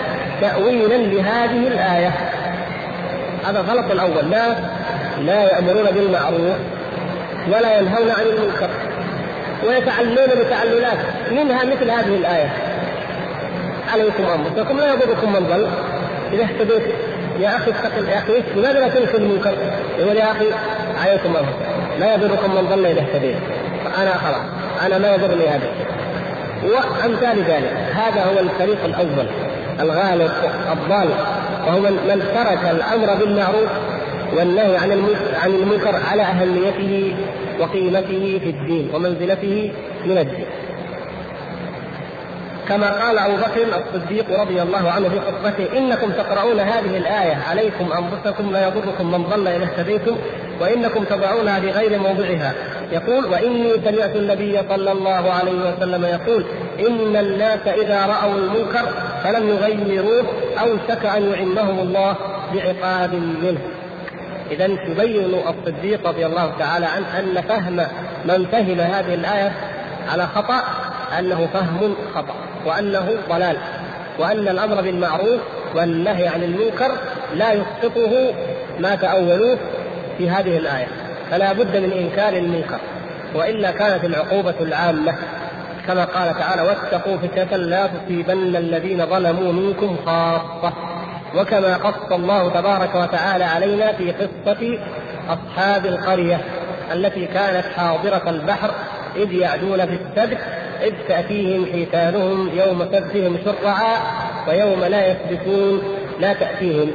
[0.40, 2.12] تاويلا لهذه الآية.
[3.44, 4.30] هذا الغلط الأول.
[4.30, 4.56] لا
[5.20, 6.56] لا يأمرون بالمعروف
[7.48, 8.70] ولا ينهون عن المنكر.
[9.66, 10.98] ويتعلون بتعللات
[11.30, 12.71] منها مثل هذه الآية.
[13.92, 15.66] عليكم انفسكم لا يضركم من ضل؟
[16.32, 16.82] إذا اهتديت.
[17.40, 19.54] يا أخي اتق يا أخي لماذا لا تنكر المنكر؟
[19.98, 20.46] يقول يا أخي
[21.04, 23.36] عليكم انفسكم لا يضركم من ضل إذا اهتديت.
[23.98, 24.42] أنا خلاص.
[24.86, 25.68] أنا ما يضرني هذا.
[26.64, 27.76] وأمثال ذلك.
[27.94, 29.26] هذا هو الفريق الأول.
[29.80, 30.30] الغالب
[30.72, 31.08] الضال.
[31.66, 33.70] وهو من ترك الأمر بالمعروف
[34.36, 35.06] والنهي عن
[35.42, 37.14] عن المنكر على أهميته
[37.60, 39.72] وقيمته في الدين ومنزلته
[40.06, 40.46] من الدين.
[42.68, 47.92] كما قال أبو بكر الصديق رضي الله عنه في خطبته إنكم تقرؤون هذه الآية عليكم
[47.92, 50.16] أنفسكم لا يضركم من ضل إذا اهتديتم
[50.60, 52.54] وإنكم تضعونها في غير موضعها.
[52.92, 56.44] يقول وإني سمعت النبي صلى الله عليه وسلم يقول
[56.88, 58.88] إن الناس إذا رأوا المنكر
[59.24, 60.24] فلم يغيروه
[60.60, 62.16] اوشك أن يعمهم الله
[62.54, 63.60] بعقاب منه.
[64.50, 67.76] اذا تبين الصديق رضي الله تعالى عنه أن فهم
[68.24, 69.52] من فهم هذه الآية
[70.12, 70.62] على خطأ
[71.18, 72.34] أنه فهم خطأ.
[72.66, 73.56] وأنه ضلال
[74.18, 75.40] وأن الأمر بالمعروف
[75.74, 76.92] والنهي عن المنكر
[77.34, 78.34] لا يسقطه
[78.80, 79.58] ما تأولوه
[80.18, 80.86] في هذه الآية.
[81.30, 82.78] فلا بد من إنكار المنكر
[83.34, 85.14] وإلا كانت العقوبة العامة
[85.86, 90.72] كما قال تعالى واتقوا فتنة لا تصيبن الذين ظلموا منكم خاصة
[91.36, 94.78] وكما قص الله تبارك وتعالى علينا في قصة
[95.28, 96.40] أصحاب القرية
[96.92, 98.70] التي كانت حاضرة البحر
[99.16, 100.38] إذ يعدون في السبت
[100.82, 103.96] إذ تأتيهم حيتانهم يوم سبتهم شرعا
[104.48, 105.82] ويوم لا يسبتون
[106.20, 106.90] لا تأتيهم.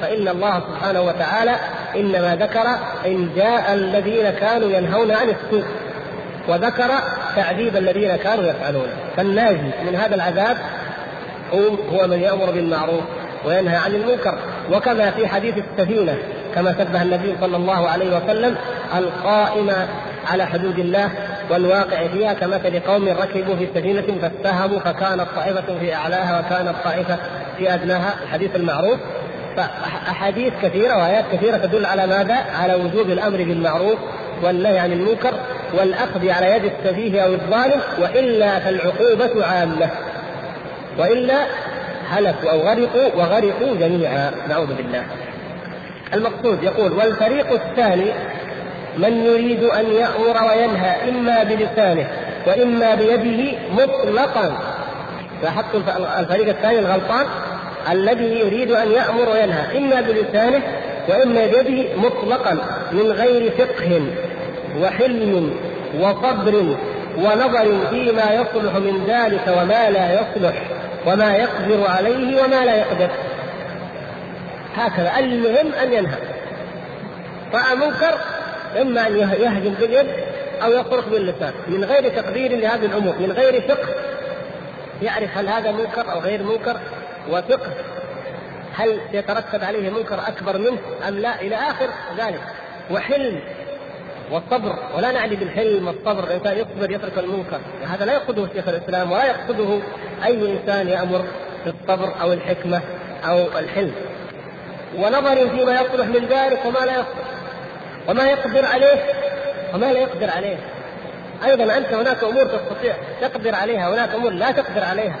[0.00, 1.56] فإن الله سبحانه وتعالى
[1.96, 2.66] إنما ذكر
[3.06, 5.64] إن جاء الذين كانوا ينهون عن السوء
[6.48, 6.90] وذكر
[7.36, 8.86] تعذيب الذين كانوا يفعلون.
[9.16, 10.56] فالناجي من هذا العذاب
[11.92, 13.02] هو من يأمر بالمعروف
[13.44, 14.38] وينهى عن المنكر.
[14.72, 16.16] وكما في حديث السفينة
[16.54, 18.56] كما شبه النبي صلى الله عليه وسلم
[18.96, 19.72] القائم
[20.26, 21.10] على حدود الله
[21.50, 27.18] والواقع فيها كمثل قوم ركبوا في سفينة فاتهموا فكانت طائفة في أعلاها وكانت طائفة
[27.58, 28.14] في أدناها.
[28.22, 28.98] الحديث المعروف.
[29.56, 33.98] فأحاديث كثيرة وآيات كثيرة تدل على ماذا؟ على وجوب الأمر بالمعروف
[34.42, 35.34] والنهي عن المنكر
[35.78, 39.90] والأخذ على يد السفيه أو الظالم وإلا فالعقوبة عامة.
[40.98, 41.46] وإلا
[42.10, 44.30] هلكوا أو غرقوا وغرقوا جميعا.
[44.48, 45.04] نعوذ بالله.
[46.14, 48.12] المقصود يقول والفريق الثاني
[48.98, 52.08] من يريد أن يأمر وينهى إما بلسانه
[52.46, 54.58] وإما بيده مطلقا.
[55.42, 55.80] لاحظتوا
[56.20, 57.26] الفريق الثاني الغلطان؟
[57.92, 60.62] الذي يريد أن يأمر وينهى إما بلسانه
[61.08, 62.58] وإما بيده مطلقا
[62.92, 64.00] من غير فقه
[64.80, 65.54] وحلم
[66.00, 66.76] وصبر
[67.18, 70.62] ونظر فيما يصلح من ذلك وما لا يصلح
[71.06, 73.08] وما يقدر عليه وما لا يقدر.
[74.76, 76.18] هكذا المهم أن ينهى.
[77.54, 78.18] رأى منكر؟
[78.80, 80.06] إما أن يهجم باليد
[80.62, 81.52] أو يصرخ باللسان.
[81.68, 83.88] من غير تقدير لهذه الأمور من غير فقه.
[85.02, 86.76] يعرف هل هذا منكر أو غير منكر
[87.30, 87.70] وفقه.
[88.74, 92.40] هل يترتب عليه منكر أكبر منه أم لا؟ إلى آخر ذلك.
[92.90, 93.40] وحلم
[94.30, 94.78] والصبر.
[94.96, 97.60] ولا نعني بالحلم والصبر الانسان يصبر يترك المنكر.
[97.86, 99.78] هذا لا يقصده شيخ الإسلام ولا يقصده
[100.24, 101.24] أي إنسان يأمر
[101.64, 102.80] بالصبر أو الحكمة
[103.24, 103.92] أو الحلم.
[104.98, 107.23] ونظر فيما يصلح من ذلك وما لا يصلح.
[108.08, 109.02] وما يقدر عليه
[109.74, 110.56] وما لا يقدر عليه.
[111.44, 115.16] أيضا أنت هناك أمور تستطيع تقدر عليها هناك أمور لا تقدر عليها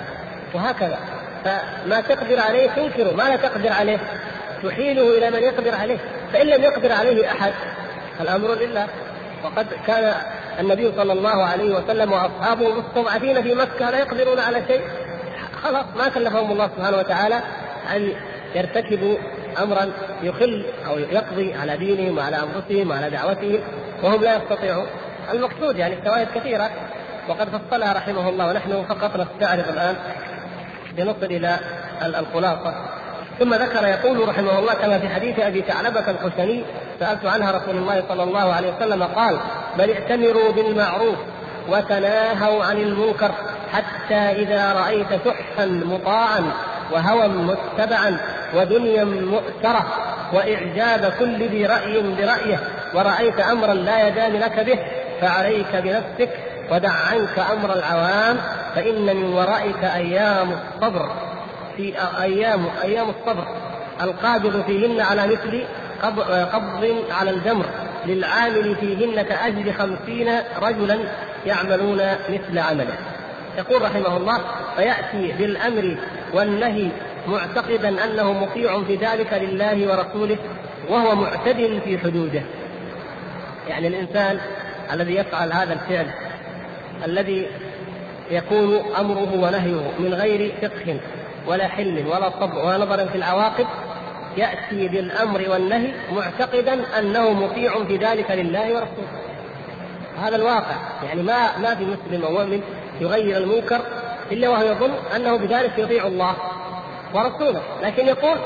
[0.54, 0.98] وهكذا.
[1.44, 3.98] فما تقدر عليه تنكره ما لا تقدر عليه
[4.62, 5.98] تحيله إلى من يقدر عليه.
[6.32, 7.52] فإن لم يقدر عليه أحد
[8.20, 8.86] الامر لله.
[9.44, 10.14] وقد كان
[10.60, 14.80] النبي صلى الله عليه وسلم وأصحابه مستضعفين في مكة لا يقدرون على شيء.
[15.62, 17.40] خلاص ما كلفهم الله سبحانه وتعالى
[17.96, 18.12] أن
[18.54, 19.16] يرتكبوا
[19.62, 23.60] امرا يخل أو يقضي على دينهم وعلى أنفسهم وعلى دعوتهم
[24.02, 24.86] وهم لا يستطيعون.
[25.32, 26.70] المقصود يعني الشواهد كثيرة
[27.28, 29.96] وقد فصلها رحمه الله ونحن فقط نستعرض الآن
[30.98, 31.58] لنصل إلى
[32.02, 32.74] الخلاصة.
[33.38, 36.64] ثم ذكر يقول رحمه الله كما في حديث أبي ثعلبة الخشني
[37.00, 39.36] سألت عنها رسول الله صلى الله عليه وسلم قال
[39.78, 41.16] بل ائتمروا بالمعروف
[41.68, 43.30] وتناهوا عن المنكر
[43.72, 46.52] حتى إذا رأيت سحا مطاعا
[46.94, 48.16] وهوى متبعا
[48.54, 49.86] ودنيا مؤثره
[50.32, 52.60] وإعجاب كل ذي رأي برأيه.
[52.94, 54.78] ورأيت أمرا لا يدان لك به
[55.20, 56.30] فعليك بنفسك
[56.70, 58.36] ودع عنك أمر العوام
[58.74, 61.12] فإن من ورائك أيام الصبر
[61.76, 63.44] في أيام أيام الصبر.
[64.02, 65.64] القابض فيهن على مثل
[66.52, 67.64] قبض على الجمر.
[68.06, 70.28] للعامل فيهن كأجر خمسين
[70.62, 70.98] رجلا
[71.46, 72.96] يعملون مثل عمله.
[73.58, 74.40] يقول رحمه الله
[74.76, 75.96] فيأتي بالأمر
[76.32, 76.88] والنهي
[77.26, 80.36] معتقدا أنه مطيع في ذلك لله ورسوله
[80.88, 82.42] وهو معتد في حدوده.
[83.68, 84.40] يعني الإنسان
[84.92, 86.06] الذي يفعل هذا الفعل
[87.04, 87.46] الذي
[88.30, 91.00] يكون أمره ونهيه من غير فقه
[91.46, 93.66] ولا حلم ولا صبر ولا نظر في العواقب
[94.36, 99.08] يأتي بالأمر والنهي معتقدا أنه مطيع في ذلك لله ورسوله.
[100.22, 102.60] هذا الواقع يعني ما ما في مسلم أو مؤمن
[103.00, 103.80] يغير المنكر
[104.32, 106.36] إلا وهو يظن أنه بذلك يطيع الله
[107.14, 108.38] ورسوله لكن يقول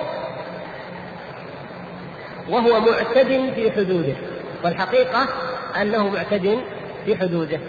[2.51, 4.15] وهو معتد في حدوده
[4.65, 5.27] والحقيقة
[5.83, 6.59] أنه معتد
[7.05, 7.61] في حدوده.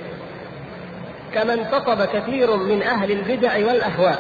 [1.34, 4.20] كما انتصب كثير من أهل البدع والأهواء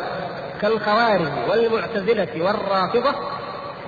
[0.62, 3.16] كالخوارج والمعتزلة والرافضة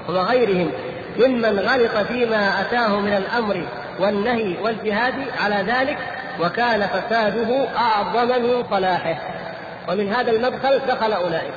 [0.09, 0.71] وغيرهم
[1.19, 3.63] ممن غلط فيما أتاه من الأمر
[3.99, 5.97] والنهي والجهاد على ذلك
[6.39, 9.17] وكان فساده أعظم من صلاحه.
[9.89, 11.53] ومن هذا المدخل دخل أولئك.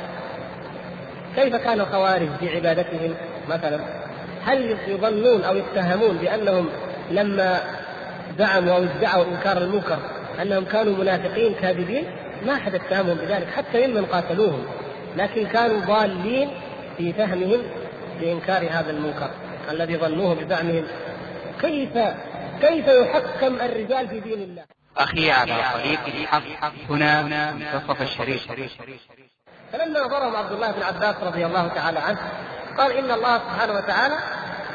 [1.37, 3.15] كيف كان الخوارج في عبادتهم؟
[3.49, 3.81] مثلا
[4.45, 6.69] هل يظنون أو يتهمون بأنهم
[7.11, 7.61] لما
[8.39, 9.99] زعموا أو ادعوا إنكار المنكر
[10.43, 12.05] أنهم كانوا منافقين كاذبين؟
[12.47, 14.65] ما أحد اتهمهم بذلك حتى ممن قاتلوهم.
[15.17, 16.51] لكن كانوا ضالين
[16.99, 17.63] في فهمهم
[18.21, 19.31] لإنكار هذا المنكر
[19.71, 20.85] الذي ظنوه بزعمهم.
[21.61, 21.99] كيف
[22.61, 24.65] كيف يحكم الرجال في دين الله؟
[24.97, 28.43] أخي على طريق الحق هنا منتصف الشريف.
[29.73, 32.19] فلما نظرهم عبد الله بن عباس رضي الله تعالى عنه
[32.79, 34.15] قال إن الله سبحانه وتعالى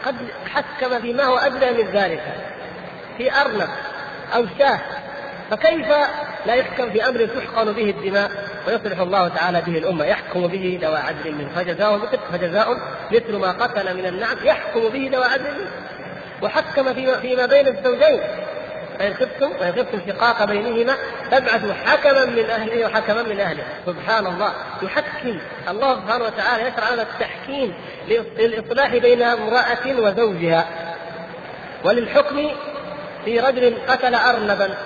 [0.05, 0.15] قد
[0.45, 2.23] حكم فيما هو أدنى من ذلك
[3.17, 3.69] في أرنب
[4.35, 4.79] أو شاه.
[5.51, 5.87] فكيف
[6.45, 8.31] لا يحكم في أمر تحقن به الدماء
[8.67, 12.77] ويصلح الله تعالى به الأمة؟ يحكم به ذوى عدل منه فجزاء مثل فجزاء
[13.11, 15.71] مثل ما قتل من النعم يحكم به ذوى عدل منه
[16.41, 18.19] وحكم فيما, فيما بين الزوجين.
[18.99, 20.95] فإن خفتم وإن خفتم شقاق بينهما
[21.31, 23.63] فابعثوا حكما من أهله وحكما من أهله.
[23.85, 25.39] سبحان الله يحكم.
[25.69, 27.73] الله سبحانه وتعالى يشرع لنا التحكيم
[28.37, 30.65] للإصلاح بين امرأة وزوجها.
[31.83, 32.49] وللحكم
[33.25, 34.77] في رجل قتل أرنبا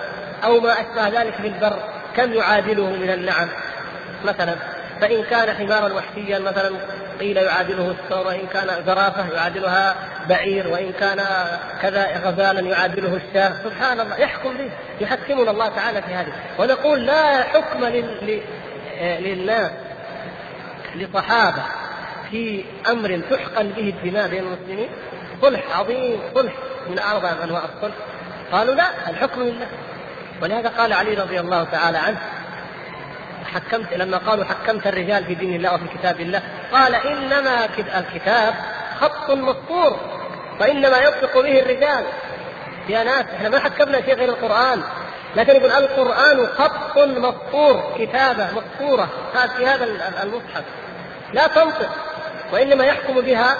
[0.43, 1.79] أو ما أشبه ذلك في البر
[2.15, 3.49] كم يعادله من النعم؟
[4.25, 4.55] مثلا.
[5.01, 6.71] فإن كان حمارا وحشيا مثلا
[7.19, 9.95] قيل يعادله الثور وإن كان زرافة يعادلها
[10.29, 11.25] بعير وإن كان
[11.81, 13.53] كذا غزالا يعادله الشاه.
[13.63, 16.33] سبحان الله يحكم به يحكمنا الله تعالى في هذه.
[16.59, 17.85] ونقول لا حكم
[19.19, 19.71] للناس
[20.95, 21.63] لصحابة
[22.31, 24.89] في أمر تحقن به الدماء بين المسلمين.
[25.41, 26.53] صلح عظيم صلح
[26.89, 27.95] من أعظم أنواع الصلح.
[28.51, 29.67] قالوا لا الحكم لله.
[30.41, 32.17] ولهذا قال علي رضي الله تعالى عنه
[33.55, 37.65] حكمت لما قالوا حكمت الرجال في دين الله وفي كتاب الله قال إنما
[37.97, 38.53] الكتاب
[39.01, 39.99] خط مسطور
[40.59, 42.05] وانما ينطق به الرجال.
[42.89, 44.83] يا ناس إحنا ما حكمنا شيء غير القرآن.
[45.35, 49.09] لكن يقول القرآن خط مسطور كتابة مسطوره
[49.57, 49.83] في هذا
[50.23, 50.63] المصحف.
[51.33, 51.89] لا تنطق
[52.53, 53.57] وإنما يحكم بها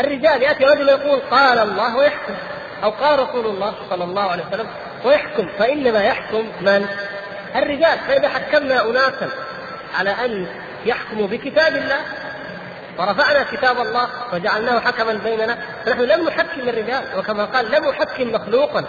[0.00, 0.42] الرجال.
[0.42, 2.34] يأتي رجل يقول قال الله ويحكم
[2.84, 4.66] أو قال رسول الله صلى الله عليه وسلم
[5.04, 5.48] ويحكم.
[5.58, 6.86] فإنما يحكم من؟
[7.56, 9.28] الرجال فإذا حكمنا أناسا
[9.98, 10.46] على أن
[10.86, 12.00] يحكموا بكتاب الله
[12.98, 18.84] ورفعنا كتاب الله وجعلناه حكما بيننا فنحن لم نحكم الرجال وكما قال لم نحكم مخلوقا.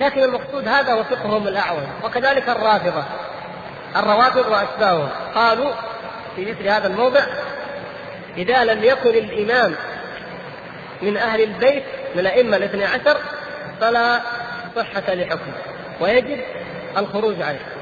[0.00, 3.04] لكن المقصود هذا هو فقههم الأعوج وكذلك الرافضة
[3.96, 5.72] الروافض وأشباههم قالوا
[6.36, 7.20] في مثل هذا الموضع
[8.36, 9.74] إذا لم يكن الإمام
[11.02, 13.16] من أهل البيت من الأئمة الاثني عشر
[13.80, 14.20] فلا
[14.76, 15.54] صحة لحكمه.
[16.00, 16.40] ويجب
[16.96, 17.78] الخروج عليه.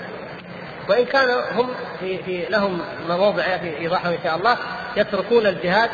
[0.88, 1.68] وإن كان هم
[2.00, 4.58] في, في لهم مواضع في إيضاحهم إن شاء الله
[4.96, 5.90] يتركون الجهاد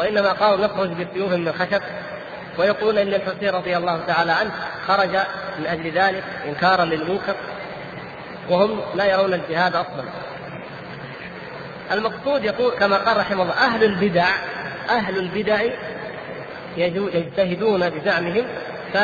[0.00, 1.82] وإنما قالوا نخرج بسيوف من خشب
[2.58, 4.50] ويقولون إن الحسين رضي الله تعالى عنه
[4.86, 5.16] خرج
[5.58, 7.34] من أجل ذلك إنكارا للمنكر
[8.50, 10.04] وهم لا يرون الجهاد أصلا.
[11.92, 14.26] المقصود يقول كما قال رحمه الله أهل البدع
[14.90, 15.60] أهل البدع
[16.76, 18.44] يجتهدون بزعمهم
[18.92, 18.98] ف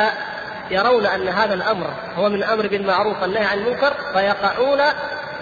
[0.71, 4.79] يرون أن هذا الأمر هو من الامر بالمعروف والنهي عن المنكر فيقعون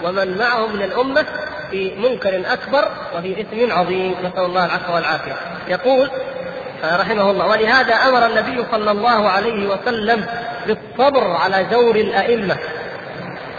[0.04, 1.26] ومن معهم من الأمة
[1.70, 4.14] في منكر أكبر وفي إثم عظيم.
[4.24, 5.36] نسأل الله العفو والعافية.
[5.68, 6.10] يقول
[6.84, 10.26] رحمه الله ولهذا أمر النبي صلى الله عليه وسلم
[10.66, 12.56] بالصبر على جور الأئمة.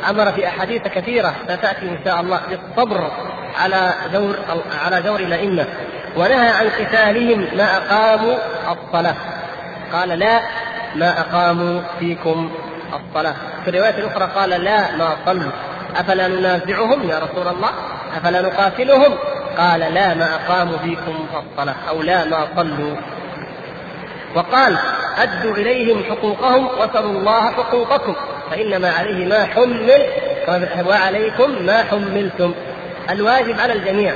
[0.10, 3.12] أمر في أحاديث كثيرة ستأتي إن شاء الله بالصبر
[3.62, 4.36] على جور
[4.86, 5.66] على جور الأئمة
[6.18, 8.38] ونهى عن قتالهم ما أقاموا
[8.72, 9.16] الصلاة.
[9.94, 10.42] قال لا
[10.96, 12.52] ما أقاموا فيكم
[12.94, 13.36] الصلاة.
[13.64, 15.52] في الرواية الأخرى قال لا ما صلوا.
[15.96, 17.70] أفلا ننازعهم يا رسول الله؟
[18.18, 19.14] أفلا نقاتلهم؟
[19.58, 22.96] قال لا ما أقاموا فيكم الصلاة أو لا ما صلوا.
[24.36, 24.78] وقال
[25.18, 28.16] أدوا إليهم حقوقهم وسلوا الله حقوقكم
[28.52, 29.92] فإنما عليه ما حمل
[30.88, 32.54] وعليكم ما حملتم.
[33.10, 34.14] الواجب على الجميع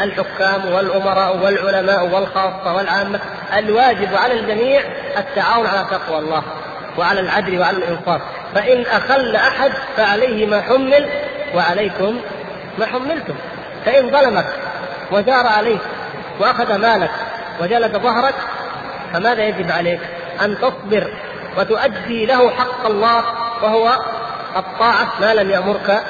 [0.00, 3.20] الحكام والأمراء والعلماء والخاصة والعامة
[3.58, 4.82] الواجب على الجميع
[5.18, 6.42] التعاون على تقوى الله
[6.98, 8.20] وعلى العدل وعلى الإنصاف.
[8.54, 11.08] فإن أخل أحد فعليه ما حمل
[11.54, 12.20] وعليكم
[12.78, 13.34] ما حملتم.
[13.84, 14.46] فإن ظلمك
[15.10, 15.80] وجار عليك
[16.40, 17.10] وأخذ مالك
[17.60, 18.34] وجلد ظهرك
[19.12, 20.00] فماذا يجب عليك؟
[20.40, 21.12] أن تصبر
[21.58, 23.24] وتؤدي له حق الله
[23.62, 23.90] وهو
[24.56, 26.02] الطاعة ما لم يأمرك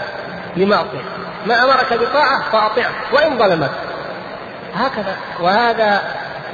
[0.56, 1.04] بمعصية.
[1.48, 3.70] ما أمرك بطاعة فأطعه وإن ظلمك.
[4.74, 5.16] هكذا.
[5.40, 6.02] وهذا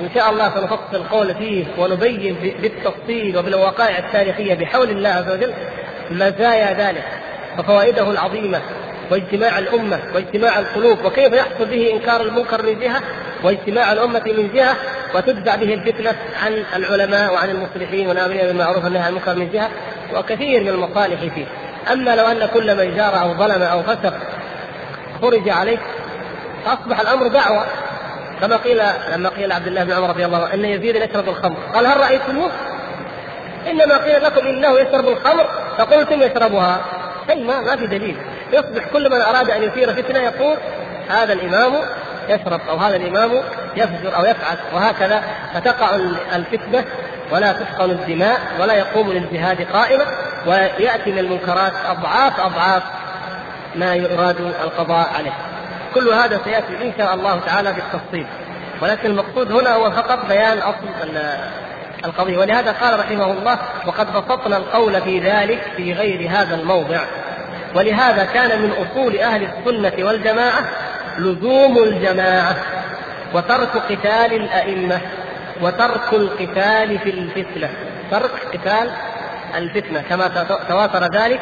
[0.00, 5.54] إن شاء الله سنفصل القول فيه ونبين بالتفصيل وبالوقائع التاريخية بحول الله عز وجل.
[6.10, 7.04] مزايا ذلك.
[7.58, 8.60] وفوائده العظيمة.
[9.10, 10.00] واجتماع الأمة.
[10.14, 11.04] واجتماع القلوب.
[11.04, 13.00] وكيف يحصل به إنكار المنكر من جهة؟
[13.42, 14.76] واجتماع الأمة من جهة.
[15.14, 16.12] وتدفع به الفتنة
[16.44, 19.70] عن العلماء وعن المصلحين والآمرين بالمعروف والنهي عن المنكر من جهة.
[20.14, 21.46] وكثير من المصالح فيه.
[21.92, 24.14] أما لو أن كل من جار أو ظلم أو فسق
[25.24, 25.78] خرج عليه
[26.66, 27.64] أصبح الأمر دعوة.
[28.40, 31.56] كما قيل لما قيل عبد الله بن عمر رضي الله عنه إن يزيد يشرب الخمر.
[31.74, 32.50] قال هل رأيتموه؟
[33.70, 35.46] إنما قيل لكم إنه يشرب الخمر
[35.78, 36.80] فقلتم يشربها.
[37.30, 38.16] اي ما ما في دليل.
[38.52, 40.56] يصبح كل من أراد أن يثير فتنة يقول
[41.08, 41.72] هذا الإمام
[42.28, 43.30] يشرب أو هذا الإمام
[43.76, 45.22] يفجر أو يفعل وهكذا.
[45.54, 45.96] فتقع
[46.34, 46.84] الفتنة
[47.32, 50.06] ولا تحقن الدماء ولا يقوم للجهاد قائمه
[50.46, 52.82] ويأتي من المنكرات أضعاف أضعاف
[53.76, 55.32] ما يراد القضاء عليه.
[55.94, 58.26] كل هذا سيأتي إن شاء الله تعالى بالتفصيل.
[58.82, 60.86] ولكن المقصود هنا هو فقط بيان أصل
[62.04, 67.00] القضية ولهذا قال رحمه الله وقد بسطنا القول في ذلك في غير هذا الموضع
[67.74, 70.64] ولهذا كان من أصول أهل السنة والجماعة
[71.18, 72.56] لزوم الجماعة
[73.34, 75.00] وترك قتال الأئمة
[75.62, 77.68] وترك القتال في الفتنة
[78.10, 78.90] ترك قتال
[79.54, 81.40] الفتنة كما تواتر ذلك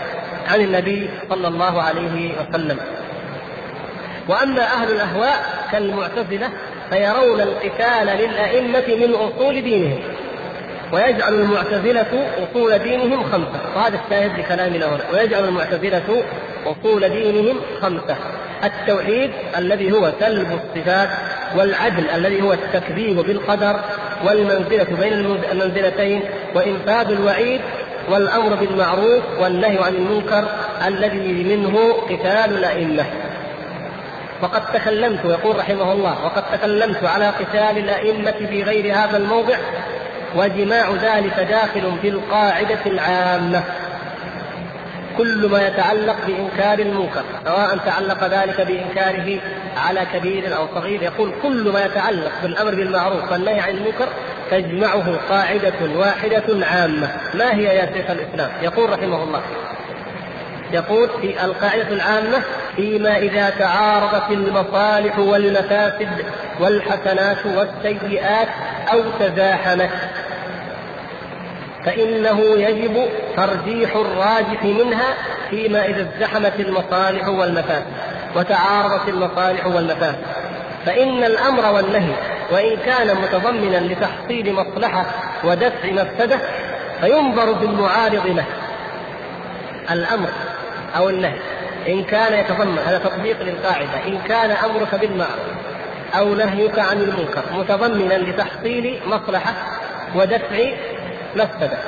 [0.49, 2.77] عن النبي صلى الله عليه وسلم.
[4.29, 6.51] وأما أهل الأهواء كالمعتزلة
[6.91, 9.99] فيرون القتال للأئمة من أصول دينهم
[10.93, 13.61] ويجعل المعتزلة أصول دينهم خمسة.
[13.77, 15.03] وهذا الشاهد لكلامنا هنا.
[15.13, 16.25] ويجعل المعتزلة
[16.67, 18.17] أصول دينهم خمسة.
[18.65, 21.09] التوحيد الذي هو سلب الصفات
[21.57, 23.81] والعدل الذي هو التكذيب بالقدر
[24.25, 25.13] والمنزلة بين
[25.53, 26.23] المنزلتين
[26.55, 27.61] وإنفاذ الوعيد
[28.09, 30.49] والأمر بالمعروف والنهي عن المنكر
[30.87, 33.05] الذي منه قتال الأئمة.
[34.43, 39.57] وقد تكلمت يقول رحمه الله وقد تكلمت على قتال الأئمة في غير هذا الموضع
[40.37, 43.65] وجماع ذلك داخل في القاعدة العامة.
[45.19, 49.41] كل ما يتعلق بإنكار المنكر سواء تعلق ذلك بإنكاره
[49.77, 54.09] على كبير أو صغير يقول كل ما يتعلق بالأمر بالمعروف والنهي عن المنكر
[54.51, 59.43] تجمعه قاعدة واحدة عامة ما هي يا شيخ الإسلام؟ يقول رحمه الله.
[60.73, 62.43] يقول في القاعدة العامة
[62.77, 66.09] فيما إذا تعارضت المصالح والمفاسد
[66.61, 68.49] والحسنات والسيئات
[68.93, 69.91] أو تزاحمت.
[71.85, 75.15] فإنه يجب ترجيح الراجح منها
[75.51, 77.93] فيما إذا ازدحمت المصالح والمفاسد
[78.37, 80.25] وتعارضت المصالح والمفاسد.
[80.87, 82.15] فإن الأمر والنهي
[82.53, 85.07] وإن كان متضمنا لتحصيل مصلحة
[85.45, 86.39] ودفع مفسدة
[87.01, 88.45] فينظر في المعارض له.
[89.91, 90.29] الأمر
[90.97, 91.39] أو النهي
[91.89, 95.53] إن كان يتضمن هذا تطبيق للقاعدة إن كان أمرك بالمعروف
[96.19, 99.53] أو نهيك عن المنكر متضمنا لتحصيل مصلحة
[100.15, 100.57] ودفع
[101.37, 101.79] مفسدة.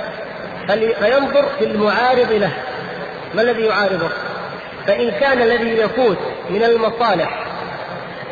[0.95, 2.51] فينظر في المعارض له.
[3.34, 4.09] ما الذي يعارضه؟
[4.86, 6.18] فإن كان الذي يفوت
[6.51, 7.45] من المصالح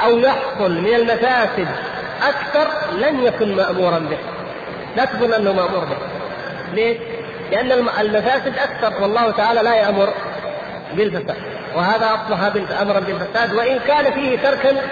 [0.05, 1.69] أو يحصل من المفاسد
[2.23, 4.19] أكثر لن يكن مأمورا به.
[4.97, 5.97] لا تظن أنه مأمور به.
[6.75, 6.97] ليش؟
[7.51, 9.03] لأن المفاسد أكثر.
[9.03, 10.13] والله تعالى لا يأمر
[10.95, 11.37] بالفساد.
[11.77, 12.41] وهذا أصبح
[12.83, 13.55] أمرا بالفساد.
[13.55, 14.83] وإن كان فيه تركا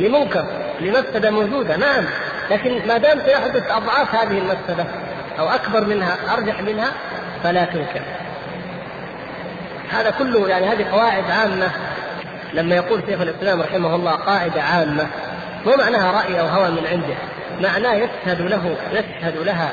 [0.00, 0.44] لمنكر
[0.80, 2.04] لمفسدة موجودة نعم.
[2.50, 4.84] لكن ما دام سيحدث أضعاف هذه المفسدة
[5.38, 6.92] أو أكبر منها أرجح منها
[7.42, 8.02] فلا تنكر.
[9.90, 11.70] هذا كله يعني هذه قواعد عامة.
[12.52, 15.06] لما يقول شيخ الإسلام رحمه الله قاعدة عامة
[15.66, 17.14] مو معناها رأي أو هوى من عنده
[17.60, 19.70] معناه يشهد له يشهد لها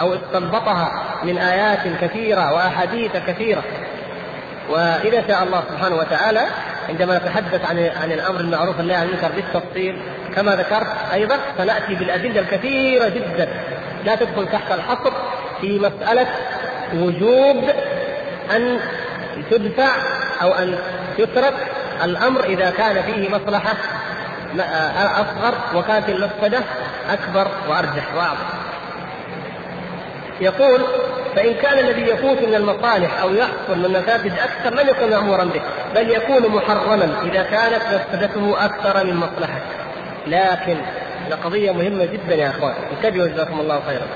[0.00, 3.62] أو استنبطها من آيات كثيرة وأحاديث كثيرة.
[4.68, 6.46] وإذا شاء الله سبحانه وتعالى
[6.90, 10.02] عندما نتحدث عن عن الأمر المعروف والنهي عن المنكر بالتفصيل
[10.34, 13.48] كما ذكرت أيضا سنأتي بالأدلة الكثيرة جدا
[14.04, 15.12] لا تدخل تحت الحصر
[15.60, 16.26] في مسألة
[16.94, 17.64] وجوب
[18.56, 18.78] أن
[19.50, 19.90] تدفع
[20.42, 20.78] أو أن
[21.18, 21.54] يترك
[22.04, 23.72] الأمر إذا كان فيه مصلحة
[24.96, 26.60] أصغر وكانت المفسدة
[27.10, 28.46] أكبر وأرجح وأعظم.
[30.40, 30.80] يقول
[31.36, 35.60] فإن كان الذي يفوت من المصالح أو يحصل من المفاسد أكثر لم يكن مأمورا به،
[35.94, 39.64] بل يكون محرما إذا كانت مفسدته أكثر من مصلحته.
[40.26, 40.76] لكن
[41.44, 44.06] قضية مهمة جدا يا أخوان انتبهوا جزاكم الله خيرا.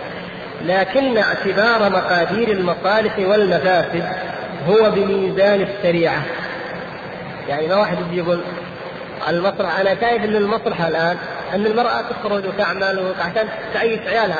[0.62, 4.04] لكن اعتبار مقادير المصالح والمفاسد
[4.68, 6.22] هو بميزان الشريعة.
[7.48, 8.40] يعني ما واحد يقول
[9.28, 11.16] المصلحة أنا شايف أن المصلحة الآن
[11.54, 14.38] أن المرأة تخرج وتعمل عشان تعيش عيالها.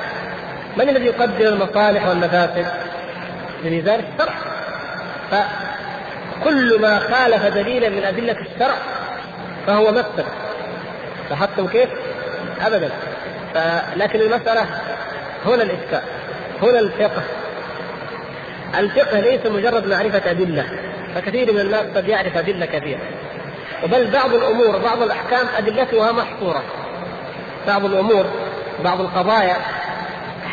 [0.77, 2.67] من الذي يقدر المصالح والمفاسد؟
[3.65, 4.35] بميزان الشرع.
[5.31, 8.75] فكل ما خالف دليلا من أدلة الشرع
[9.67, 10.25] فهو مفسد.
[11.31, 11.89] لاحظتم كيف؟
[12.61, 12.91] ابدا.
[13.97, 14.67] لكن المسألة
[15.47, 16.03] هنا الإشكال
[16.63, 17.23] هنا الفقه.
[18.79, 20.65] الفقه ليس مجرد معرفة أدلة
[21.15, 23.01] فكثير من الناس قد يعرف أدلة كثيرة.
[23.83, 26.63] بل بعض الأمور بعض الأحكام أدلتها محصورة.
[27.67, 28.27] بعض الأمور
[28.85, 29.57] بعض القضايا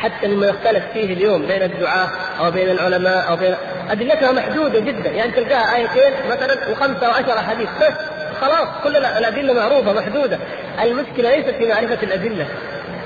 [0.01, 3.55] حتى مما يختلف فيه اليوم بين الدعاة أو بين العلماء أو بين
[3.89, 5.09] أدلتها محدودة جدا.
[5.09, 7.93] يعني تلقاها آيتين مثلا وخمسة وعشرة حديث بس.
[8.41, 10.39] خلاص كل الأدلة معروفة محدودة.
[10.83, 12.47] المشكلة ليست في معرفة الأدلة.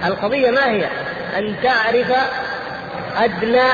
[0.05, 0.87] القضية ما هي؟
[1.37, 2.11] أن تعرف
[3.17, 3.71] أدنى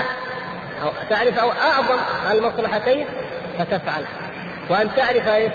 [0.84, 1.99] أو تعرف أو أعظم
[2.32, 3.05] المصلحتين
[3.59, 4.03] فتفعل.
[4.69, 5.51] وأن تعرف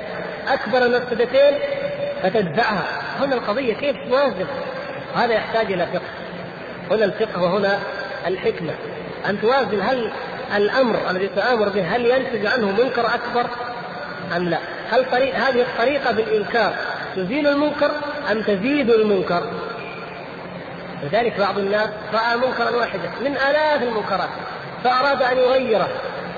[0.48, 1.58] أكبر المفسدتين
[2.22, 2.84] فتدفعها.
[3.20, 4.46] هنا القضية كيف توازن
[5.16, 6.25] هذا يحتاج إلى فقه.
[6.90, 7.78] هنا الفقه وهنا
[8.26, 8.72] الحكمة
[9.28, 10.10] أن توازن هل
[10.56, 13.46] الأمر الذي تآمر به هل ينتج عنه منكر أكبر
[14.36, 14.58] أم لا؟
[14.90, 16.74] هل طريق هذه الطريقة بالإنكار
[17.16, 17.90] تزيل المنكر
[18.32, 19.42] أم تزيد المنكر؟
[21.02, 24.28] لذلك بعض الناس رأى منكرا واحدا من آلاف المنكرات
[24.84, 25.88] فأراد أن يغيره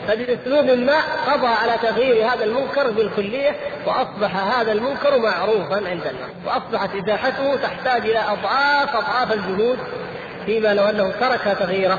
[0.08, 6.90] فبأسلوب ما قضى على تغيير هذا المنكر بالكلية وأصبح هذا المنكر معروفا عند الناس وأصبحت
[6.94, 9.78] إزاحته تحتاج إلى أضعاف أضعاف الجهود
[10.48, 11.98] فيما لو أنه ترك تغييره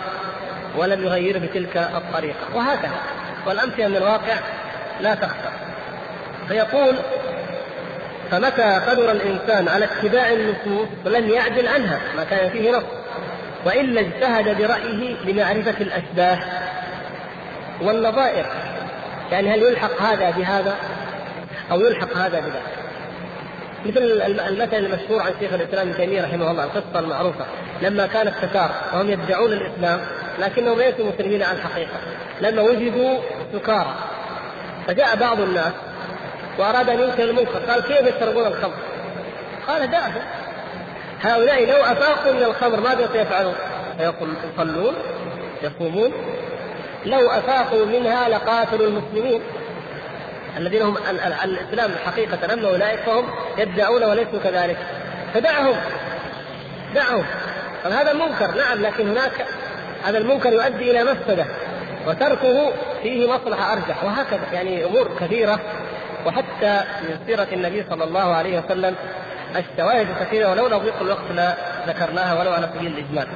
[0.78, 2.56] ولم يغيره بتلك الطريقة.
[2.56, 3.02] وهكذا.
[3.46, 4.36] والأمثلة من الواقع
[5.02, 5.50] لا تخفى
[6.48, 6.96] فيقول
[8.32, 12.84] فمتى قدر الإنسان على اتباع النصوص فلن يعدل عنها ما كان فيه نص
[13.66, 16.40] وإلا اجتهد برأيه لمعرفة الأشباه
[17.82, 18.46] والنظائر.
[19.32, 20.76] يعني هل يلحق هذا بهذا
[21.72, 22.79] أو يلحق هذا بذاك؟
[23.86, 24.02] مثل
[24.48, 27.46] المثل المشهور عن شيخ الإسلام ابن تيمية رحمه الله القصة المعروفة
[27.82, 30.00] لما كان التتار وهم يدعون الإسلام
[30.40, 32.00] لكنهم ليسوا مسلمين على الحقيقة
[32.42, 33.20] لما وجدوا
[33.54, 33.96] سكارى
[34.88, 35.74] فجاء بعض الناس
[36.60, 38.74] وأراد أن ينكر المنكر قال كيف يشربون الخمر؟
[39.68, 40.22] قال دعهم
[41.22, 43.56] هؤلاء لو أفاقوا من الخمر ماذا سيفعلون؟
[44.00, 44.96] يصلون
[45.64, 46.12] يصومون
[47.06, 49.42] لو أفاقوا منها لقاتلوا المسلمين
[50.58, 50.98] الذين هم
[51.44, 53.26] الإسلام حقيقة اما أولئك فهم
[53.58, 54.78] يدعون وليسوا كذلك
[55.34, 55.76] فدعهم
[56.96, 57.26] دعهم
[57.84, 59.46] هذا منكر نعم لكن هناك
[60.06, 61.46] هذا المنكر يؤدي إلى مفسدة
[62.08, 62.72] وتركه
[63.02, 65.60] فيه مصلحة أرجح وهكذا يعني أمور كثيرة
[66.26, 68.96] وحتى من سيرة النبي صلى الله عليه وسلم
[69.56, 73.28] الشواهد كثيرة ولو نضيق الوقت لذكرناها ولو على سبيل الإجمال.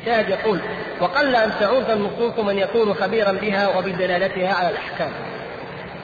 [0.00, 0.60] الشاهد يقول
[1.00, 5.10] وقل أن تعود النصوص من يكون خبيرا بها وبدلالتها على الأحكام.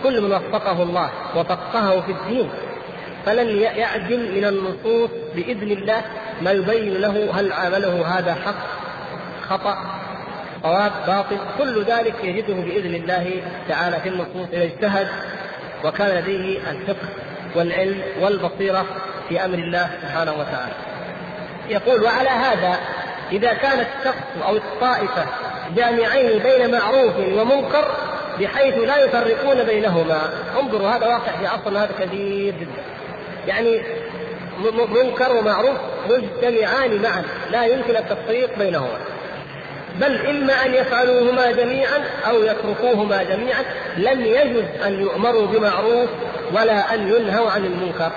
[0.03, 2.51] كل من وفقه الله وفقهه في الدين
[3.27, 6.03] فلن يعدل من النصوص بإذن الله
[6.43, 8.55] ما يبين له هل عمله هذا حق
[9.49, 9.77] خطأ
[10.63, 11.39] صواب باطل.
[11.59, 14.49] كل ذلك يجده بإذن الله تعالى في النصوص.
[14.53, 15.09] إذا اجتهد
[15.85, 17.09] وكان لديه الفقه
[17.55, 18.87] والعلم والبصيرة
[19.29, 20.75] في أمر الله سبحانه وتعالى.
[21.69, 22.79] يقول وعلى هذا
[23.33, 25.27] إذا كان الشخص أو الطائفة
[25.77, 27.85] جامعين بين معروف ومنكر
[28.41, 30.21] بحيث لا يفرقون بينهما.
[30.61, 32.83] انظروا هذا واقع في عصرنا هذا كثير جدا.
[33.47, 33.83] يعني
[34.89, 35.77] منكر ومعروف
[36.11, 37.25] مجتمعان معا.
[37.51, 38.99] لا يمكن التفريق بينهما.
[40.01, 43.63] بل إما أن يفعلوهما جميعا أو يتركوهما جميعا
[43.97, 46.09] لم يجز أن يؤمروا بمعروف
[46.53, 48.11] ولا أن ينهوا عن المنكر.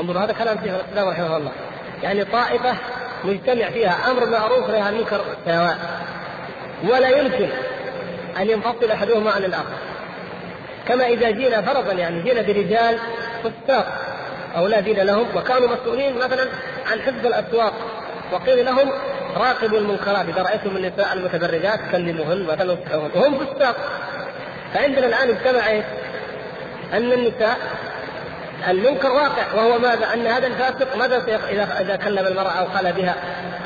[0.00, 1.52] انظروا هذا كلام شيخ الإسلام رحمه الله.
[2.02, 2.74] يعني طائفة
[3.24, 5.78] مجتمع فيها أمر معروف ونهي عن المنكر سواء
[6.84, 7.48] ولا يمكن
[8.38, 9.76] أن ينفصل أحدهما عن الآخر
[10.88, 12.98] كما إذا جينا فرضا يعني جينا برجال
[13.42, 13.86] فساق
[14.56, 16.48] أو لا دين لهم وكانوا مسؤولين مثلا
[16.92, 17.72] عن حفظ الأسواق
[18.32, 18.90] وقيل لهم
[19.36, 22.76] راقبوا المنكرات إذا رأيتم النساء المتبرجات كلموهن مثلا
[23.14, 23.76] وهم فساق
[24.74, 25.84] فعندنا الآن اجتمع إيش؟
[26.92, 27.56] أن النساء
[28.68, 33.14] المنكر واقع وهو ماذا؟ أن هذا الفاسق ماذا اذا إذا كلم المرأة أو قال بها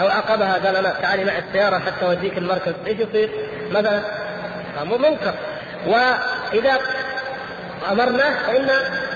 [0.00, 3.30] أو عاقبها قال أنا تعالي معي السيارة حتى أوديك المركز إيش يصير؟
[3.70, 4.00] مثلا
[4.84, 5.34] منكر
[5.86, 6.78] وإذا
[7.90, 8.70] امرناه فإن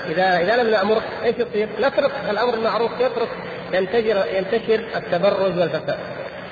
[0.09, 3.29] إذا إذا لم نامره إيش يصير؟ نترك الأمر المعروف يترك
[3.73, 5.97] ينتشر ينتشر التبرج والفساد.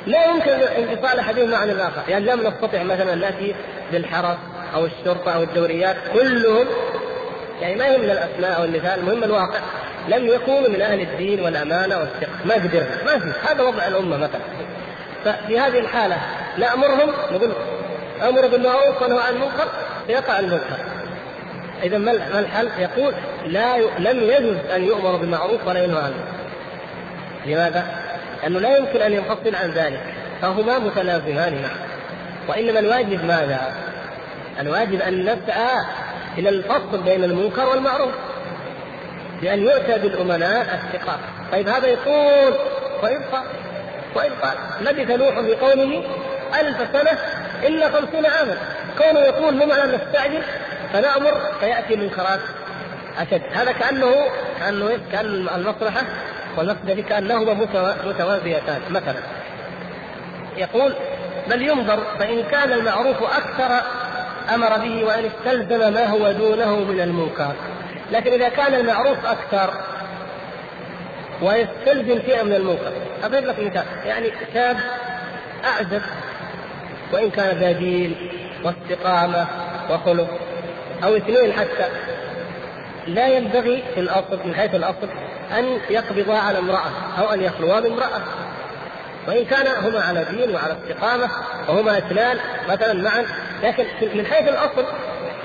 [0.08, 3.56] لا يمكن انفصال أحدهما عن الآخر، يعني لم نستطع مثلا ناتي
[3.92, 4.38] بالحرس
[4.76, 6.68] أو الشرطة أو الدوريات كلهم
[7.62, 9.60] يعني ما يهمنا الأسماء أو المثال، المهم الواقع
[10.08, 14.42] لم يكونوا من أهل الدين والأمانة والثقه، ما قدرنا، ما في، هذا وضع الأمة مثلا.
[15.26, 16.18] ففي هذه الحالة
[16.58, 17.52] نأمرهم نقول
[18.22, 19.68] أمر بالمعروف ونهى عن المنكر
[20.08, 20.78] فيقع المنكر.
[21.84, 23.14] اذا ما الحل؟ يقول
[23.46, 23.86] لا ي...
[24.00, 26.26] لم يجوز أن يؤمر بالمعروف ولا ينهى عنه.
[27.46, 27.86] لماذا؟
[28.44, 30.02] لأنه لا يمكن أن ينفصل عن ذلك
[30.42, 31.76] فهما متلازمان معا
[32.48, 33.74] وإنما الواجب ماذا؟
[34.60, 35.86] الواجب أن نسعى
[36.38, 38.14] إلى الفصل بين المنكر والمعروف
[39.42, 41.20] بأن يؤتى بالأمناء الثقات
[41.52, 42.54] طيب هذا يقول
[43.04, 43.44] ويبقى
[44.16, 46.04] ويبقى لبث نوح بقومه
[46.60, 47.20] ألف سنة
[47.64, 48.58] إلا خمسين عاما.
[48.98, 50.42] كونه يقول مو معنى نستعجل
[50.94, 52.40] فنأمر فيأتي المنكرات
[53.18, 53.42] أشد.
[53.54, 54.16] هذا كأنه
[54.60, 56.02] كأنه كأن المصلحة
[56.58, 57.54] والمفسدة كأنهما
[58.06, 59.20] متوازيتان مثلا.
[60.58, 60.94] يقول
[61.50, 63.82] بل ينظر فإن كان المعروف أكثر
[64.54, 67.54] أمر به وإن استلزم ما هو دونه من المنكر.
[68.12, 69.74] لكن إذا كان المعروف أكثر
[71.42, 72.92] ويستلزم شيئا من المنكر
[73.24, 74.78] أضرب لك مثال يعني شاب
[75.66, 76.02] أعزب
[77.14, 78.16] وإن كان ذا دين
[78.64, 79.48] واستقامة
[79.90, 80.40] وخلق
[81.04, 81.90] أو اثنين حتى
[83.08, 85.10] لا ينبغي في الأصل من حيث الأصل
[85.58, 88.22] أن يقبضا على امرأة أو أن يخلوا بامرأة
[89.28, 91.30] وإن كان هما على دين وعلى استقامة
[91.68, 92.38] وهما اثنان
[92.70, 93.26] مثلا معا
[93.64, 93.86] لكن
[94.16, 94.86] من حيث الأصل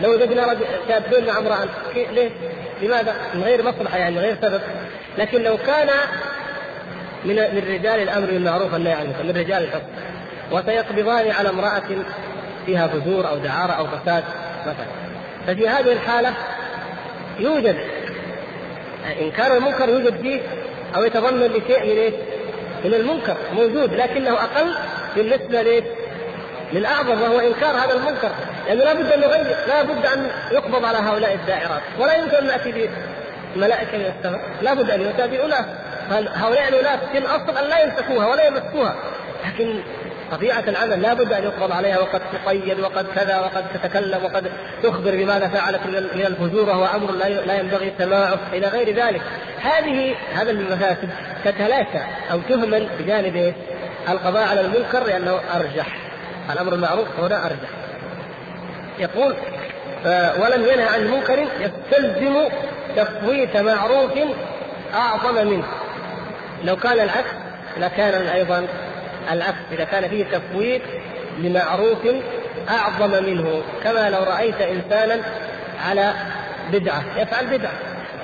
[0.01, 0.57] لو وجدنا
[0.89, 2.31] شابين مع امرأة ليه؟
[2.83, 4.61] لماذا؟ من غير مصلحة يعني من غير سبب
[5.19, 5.89] لكن لو كان
[7.25, 9.87] من من رجال الأمر بالمعروف والنهي عن المنكر من رجال الحكم
[10.53, 11.83] وسيقبضان على امرأة
[12.67, 14.25] فيها فجور أو دعارة أو فساد
[14.63, 14.87] مثلا.
[15.47, 16.33] ففي هذه الحالة
[17.39, 17.77] يوجد
[19.21, 20.41] انكار المنكر يوجد فيه
[20.97, 22.15] أو يتضمن لشيء من إيش؟
[22.85, 24.75] من المنكر موجود لكنه أقل
[25.17, 25.85] بالنسبة ليش؟
[26.73, 28.31] للأعظم وهو إنكار هذا المنكر.
[28.67, 31.83] لأنه لابد أن نغير لابد أن يقبض على هؤلاء الدائرات.
[31.99, 32.89] ولا يمكن أن نأتي
[33.57, 34.41] بملائكة من السماء.
[34.63, 35.65] لابد أن يؤتى باناس
[36.11, 38.95] هؤلاء الاناس في الأصل أن لا يمسكوها ولا يمسكوها؟
[39.47, 39.81] لكن
[40.33, 44.51] طبيعة العمل لا بد أن يقبض عليها وقد تقيد وقد كذا وقد تتكلم وقد
[44.83, 47.11] تخبر بماذا فعلت من الفجور وهو أمر
[47.47, 49.23] لا ينبغي سماعه إلى غير ذلك.
[49.63, 51.09] هذه هذا المفاسد
[51.45, 51.99] تتلاشى
[52.33, 53.55] أو تهمل بجانب
[54.09, 55.87] القضاء على المنكر لأنه أرجح.
[56.53, 57.69] الأمر المعروف هنا أرجح.
[58.99, 59.35] يقول
[60.41, 62.49] ولم ينهى عن منكر يستلزم
[62.97, 64.11] تفويت معروف
[64.95, 65.67] أعظم منه.
[66.65, 67.31] لو كان العكس
[67.77, 68.67] لكان أيضا
[69.31, 70.83] العكس إذا كان فيه تفويت
[71.39, 71.99] لمعروف
[72.71, 75.23] أعظم منه كما لو رأيت إنسانا
[75.89, 76.13] على
[76.73, 77.03] بدعة.
[77.17, 77.73] يفعل بدعة.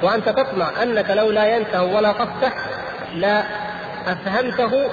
[0.02, 2.52] وأنت تطمع أنك لو لا ينته ولا قصته
[3.14, 3.42] لا
[4.06, 4.90] أفهمته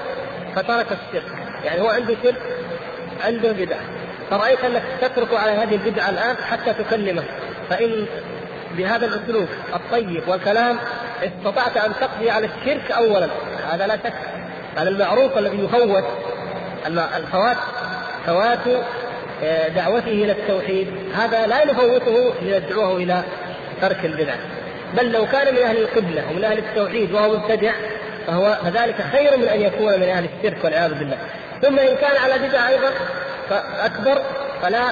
[0.56, 1.32] فترك الشرك.
[1.66, 2.42] يعني هو عنده شرك
[3.26, 3.80] عنده بدعة.
[4.30, 7.24] فرأيت أنك تترك على هذه البدعة الآن حتى تكلمه.
[7.70, 8.06] فإن
[8.78, 10.80] بهذا الأسلوب الطيب والكلام
[11.24, 13.28] استطعت أن تقضي على الشرك أولا.
[13.72, 14.43] هذا لا شك.
[14.78, 16.04] هذا المعروف الذي يفوت
[17.18, 17.58] الفوات
[18.26, 18.60] فوات
[19.44, 20.88] آه، دعوته إلى التوحيد.
[21.16, 23.24] هذا لا نفوته لندعوه إلى
[23.82, 24.34] ترك البدع.
[24.98, 27.74] بل لو كان من أهل القبلة ومن أهل التوحيد وهو مبتدع
[28.28, 31.18] فهو فذلك خير من أن يكون من أهل الشرك والعياذ بالله.
[31.62, 32.90] ثم إن كان على بدعه أيضا
[33.50, 34.22] فأكبر
[34.62, 34.84] فلا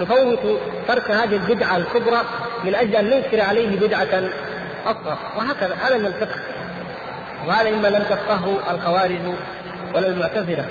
[0.00, 2.22] نفوت ترك هذه البدعة الكبرى
[2.64, 4.22] من أجل أن ننكر عليه بدعة
[4.86, 6.36] اصغر وهكذا هذا من الفقه.
[7.46, 9.34] وهذا مما لم تفقهه الخوارج
[9.94, 10.64] ولا المعتزلة.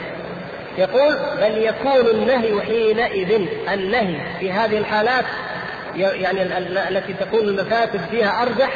[0.78, 5.26] يقول بل يكون النهي حينئذ النهي في هذه الحالات
[5.96, 6.42] يعني
[6.90, 8.72] التي تكون المفاسد فيها أرجح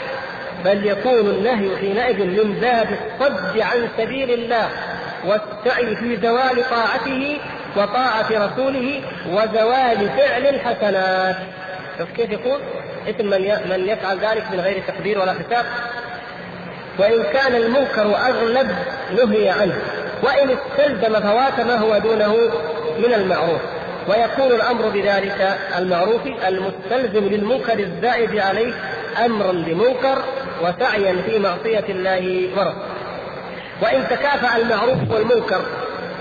[0.66, 4.70] بل يكون النهي حينئذ من باب الصد عن سبيل الله
[5.26, 7.38] والسعي في زوال طاعته
[7.78, 11.36] وطاعة رسوله وزوال فعل الحسنات.
[11.98, 12.60] شوف كيف يقول؟
[13.08, 15.66] اسم من من يفعل ذلك من غير تقدير ولا حساب
[17.00, 18.68] وإن كان المنكر أغلب
[19.12, 19.82] نهي عنه
[20.24, 22.36] وإن استلزم فوات ما هو دونه
[23.00, 23.62] من المعروف.
[24.08, 28.74] ويكون الأمر بذلك المعروف المستلزم للمنكر الزائد عليه
[29.26, 30.18] أمرا بمنكر
[30.62, 32.98] وسعيا في معصية الله ورسوله.
[33.82, 35.62] وإن تكافأ المعروف والمنكر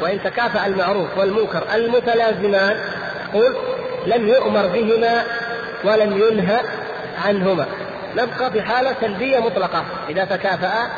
[0.03, 2.77] وإن تكافأ المعروف والمنكر المتلازمان
[3.35, 3.57] قل
[4.07, 5.22] لم يؤمر بهما
[5.85, 6.61] ولم ينهى
[7.24, 7.66] عنهما.
[8.17, 9.85] نبقى في حالة سلبية مطلقة.
[10.09, 10.91] إذا تكافأ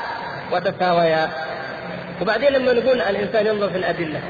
[0.52, 1.28] وتساويا.
[2.20, 4.20] وبعدين لما نقول الإنسان ينظر في الأدلة.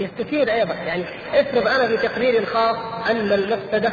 [0.00, 0.74] يستفيد أيضا.
[0.74, 2.76] يعني افرض أنا في تقرير خاص
[3.10, 3.92] أن المفسدة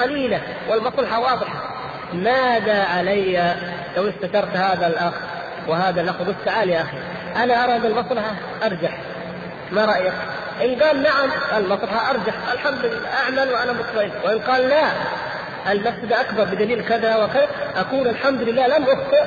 [0.00, 1.62] قليلة والمصلحة واضحة.
[2.12, 3.54] ماذا علي
[3.96, 5.14] لو استشرت هذا الأخ
[5.68, 6.98] وهذا الأخ؟ قلت تعال يا أخي.
[7.44, 8.30] أنا أرى أن المصلحة
[8.64, 8.98] أرجح.
[9.72, 10.12] ما رأيك؟
[10.62, 12.34] إن قال نعم المصلحة أرجح.
[12.52, 14.10] الحمد لله أعمل وأنا مطمئن.
[14.24, 14.84] وإن قال لا
[15.72, 19.24] المفسدة أكبر بدليل كذا وكذا أقول الحمد لله لم أخطئ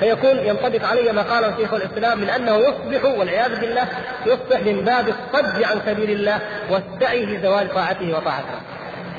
[0.00, 3.84] فيكون ينطبق علي ما قاله شيخ الإسلام من أنه يصبح والعياذ بالله
[4.26, 6.38] يصبح من باب الصد عن سبيل الله
[6.70, 8.60] والسعي في زوال طاعته وطاعته.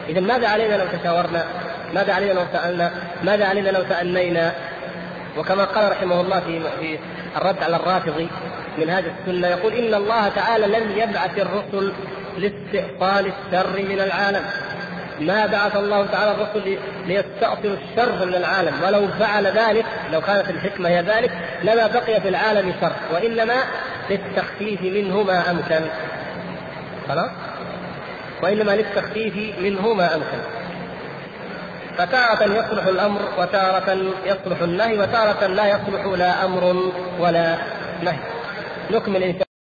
[0.10, 1.46] اذا ماذا علينا لو تشاورنا؟
[1.94, 2.92] ماذا علينا لو سألنا؟
[3.24, 4.52] ماذا علينا لو تأنينا؟
[5.38, 6.40] وكما قال رحمه الله
[6.80, 7.00] في
[7.38, 8.30] الرد على الرافضي
[8.78, 11.94] من هذه السنة يقول إن الله تعالى لم يبعث الرسل
[12.38, 14.44] لاستئصال الشر من العالم
[15.22, 18.74] ما بعث الله تعالى الرسل ليستأصلوا الشر من العالم.
[18.86, 21.32] ولو فعل ذلك لو كانت الحكمة هي ذلك
[21.64, 22.94] لما بقي في العالم شر.
[23.14, 23.56] وإنما
[24.10, 25.82] للتخفيف منه ما أمكن.
[27.10, 27.32] خلاص؟
[28.44, 30.40] وإنما للتخفيف منه ما أمكن.
[31.98, 37.58] فتارة يصلح الأمر وتارة يصلح النهي وتارة لا يصلح لا أمر ولا
[38.04, 38.18] نهي.
[38.92, 39.49] نكمل إن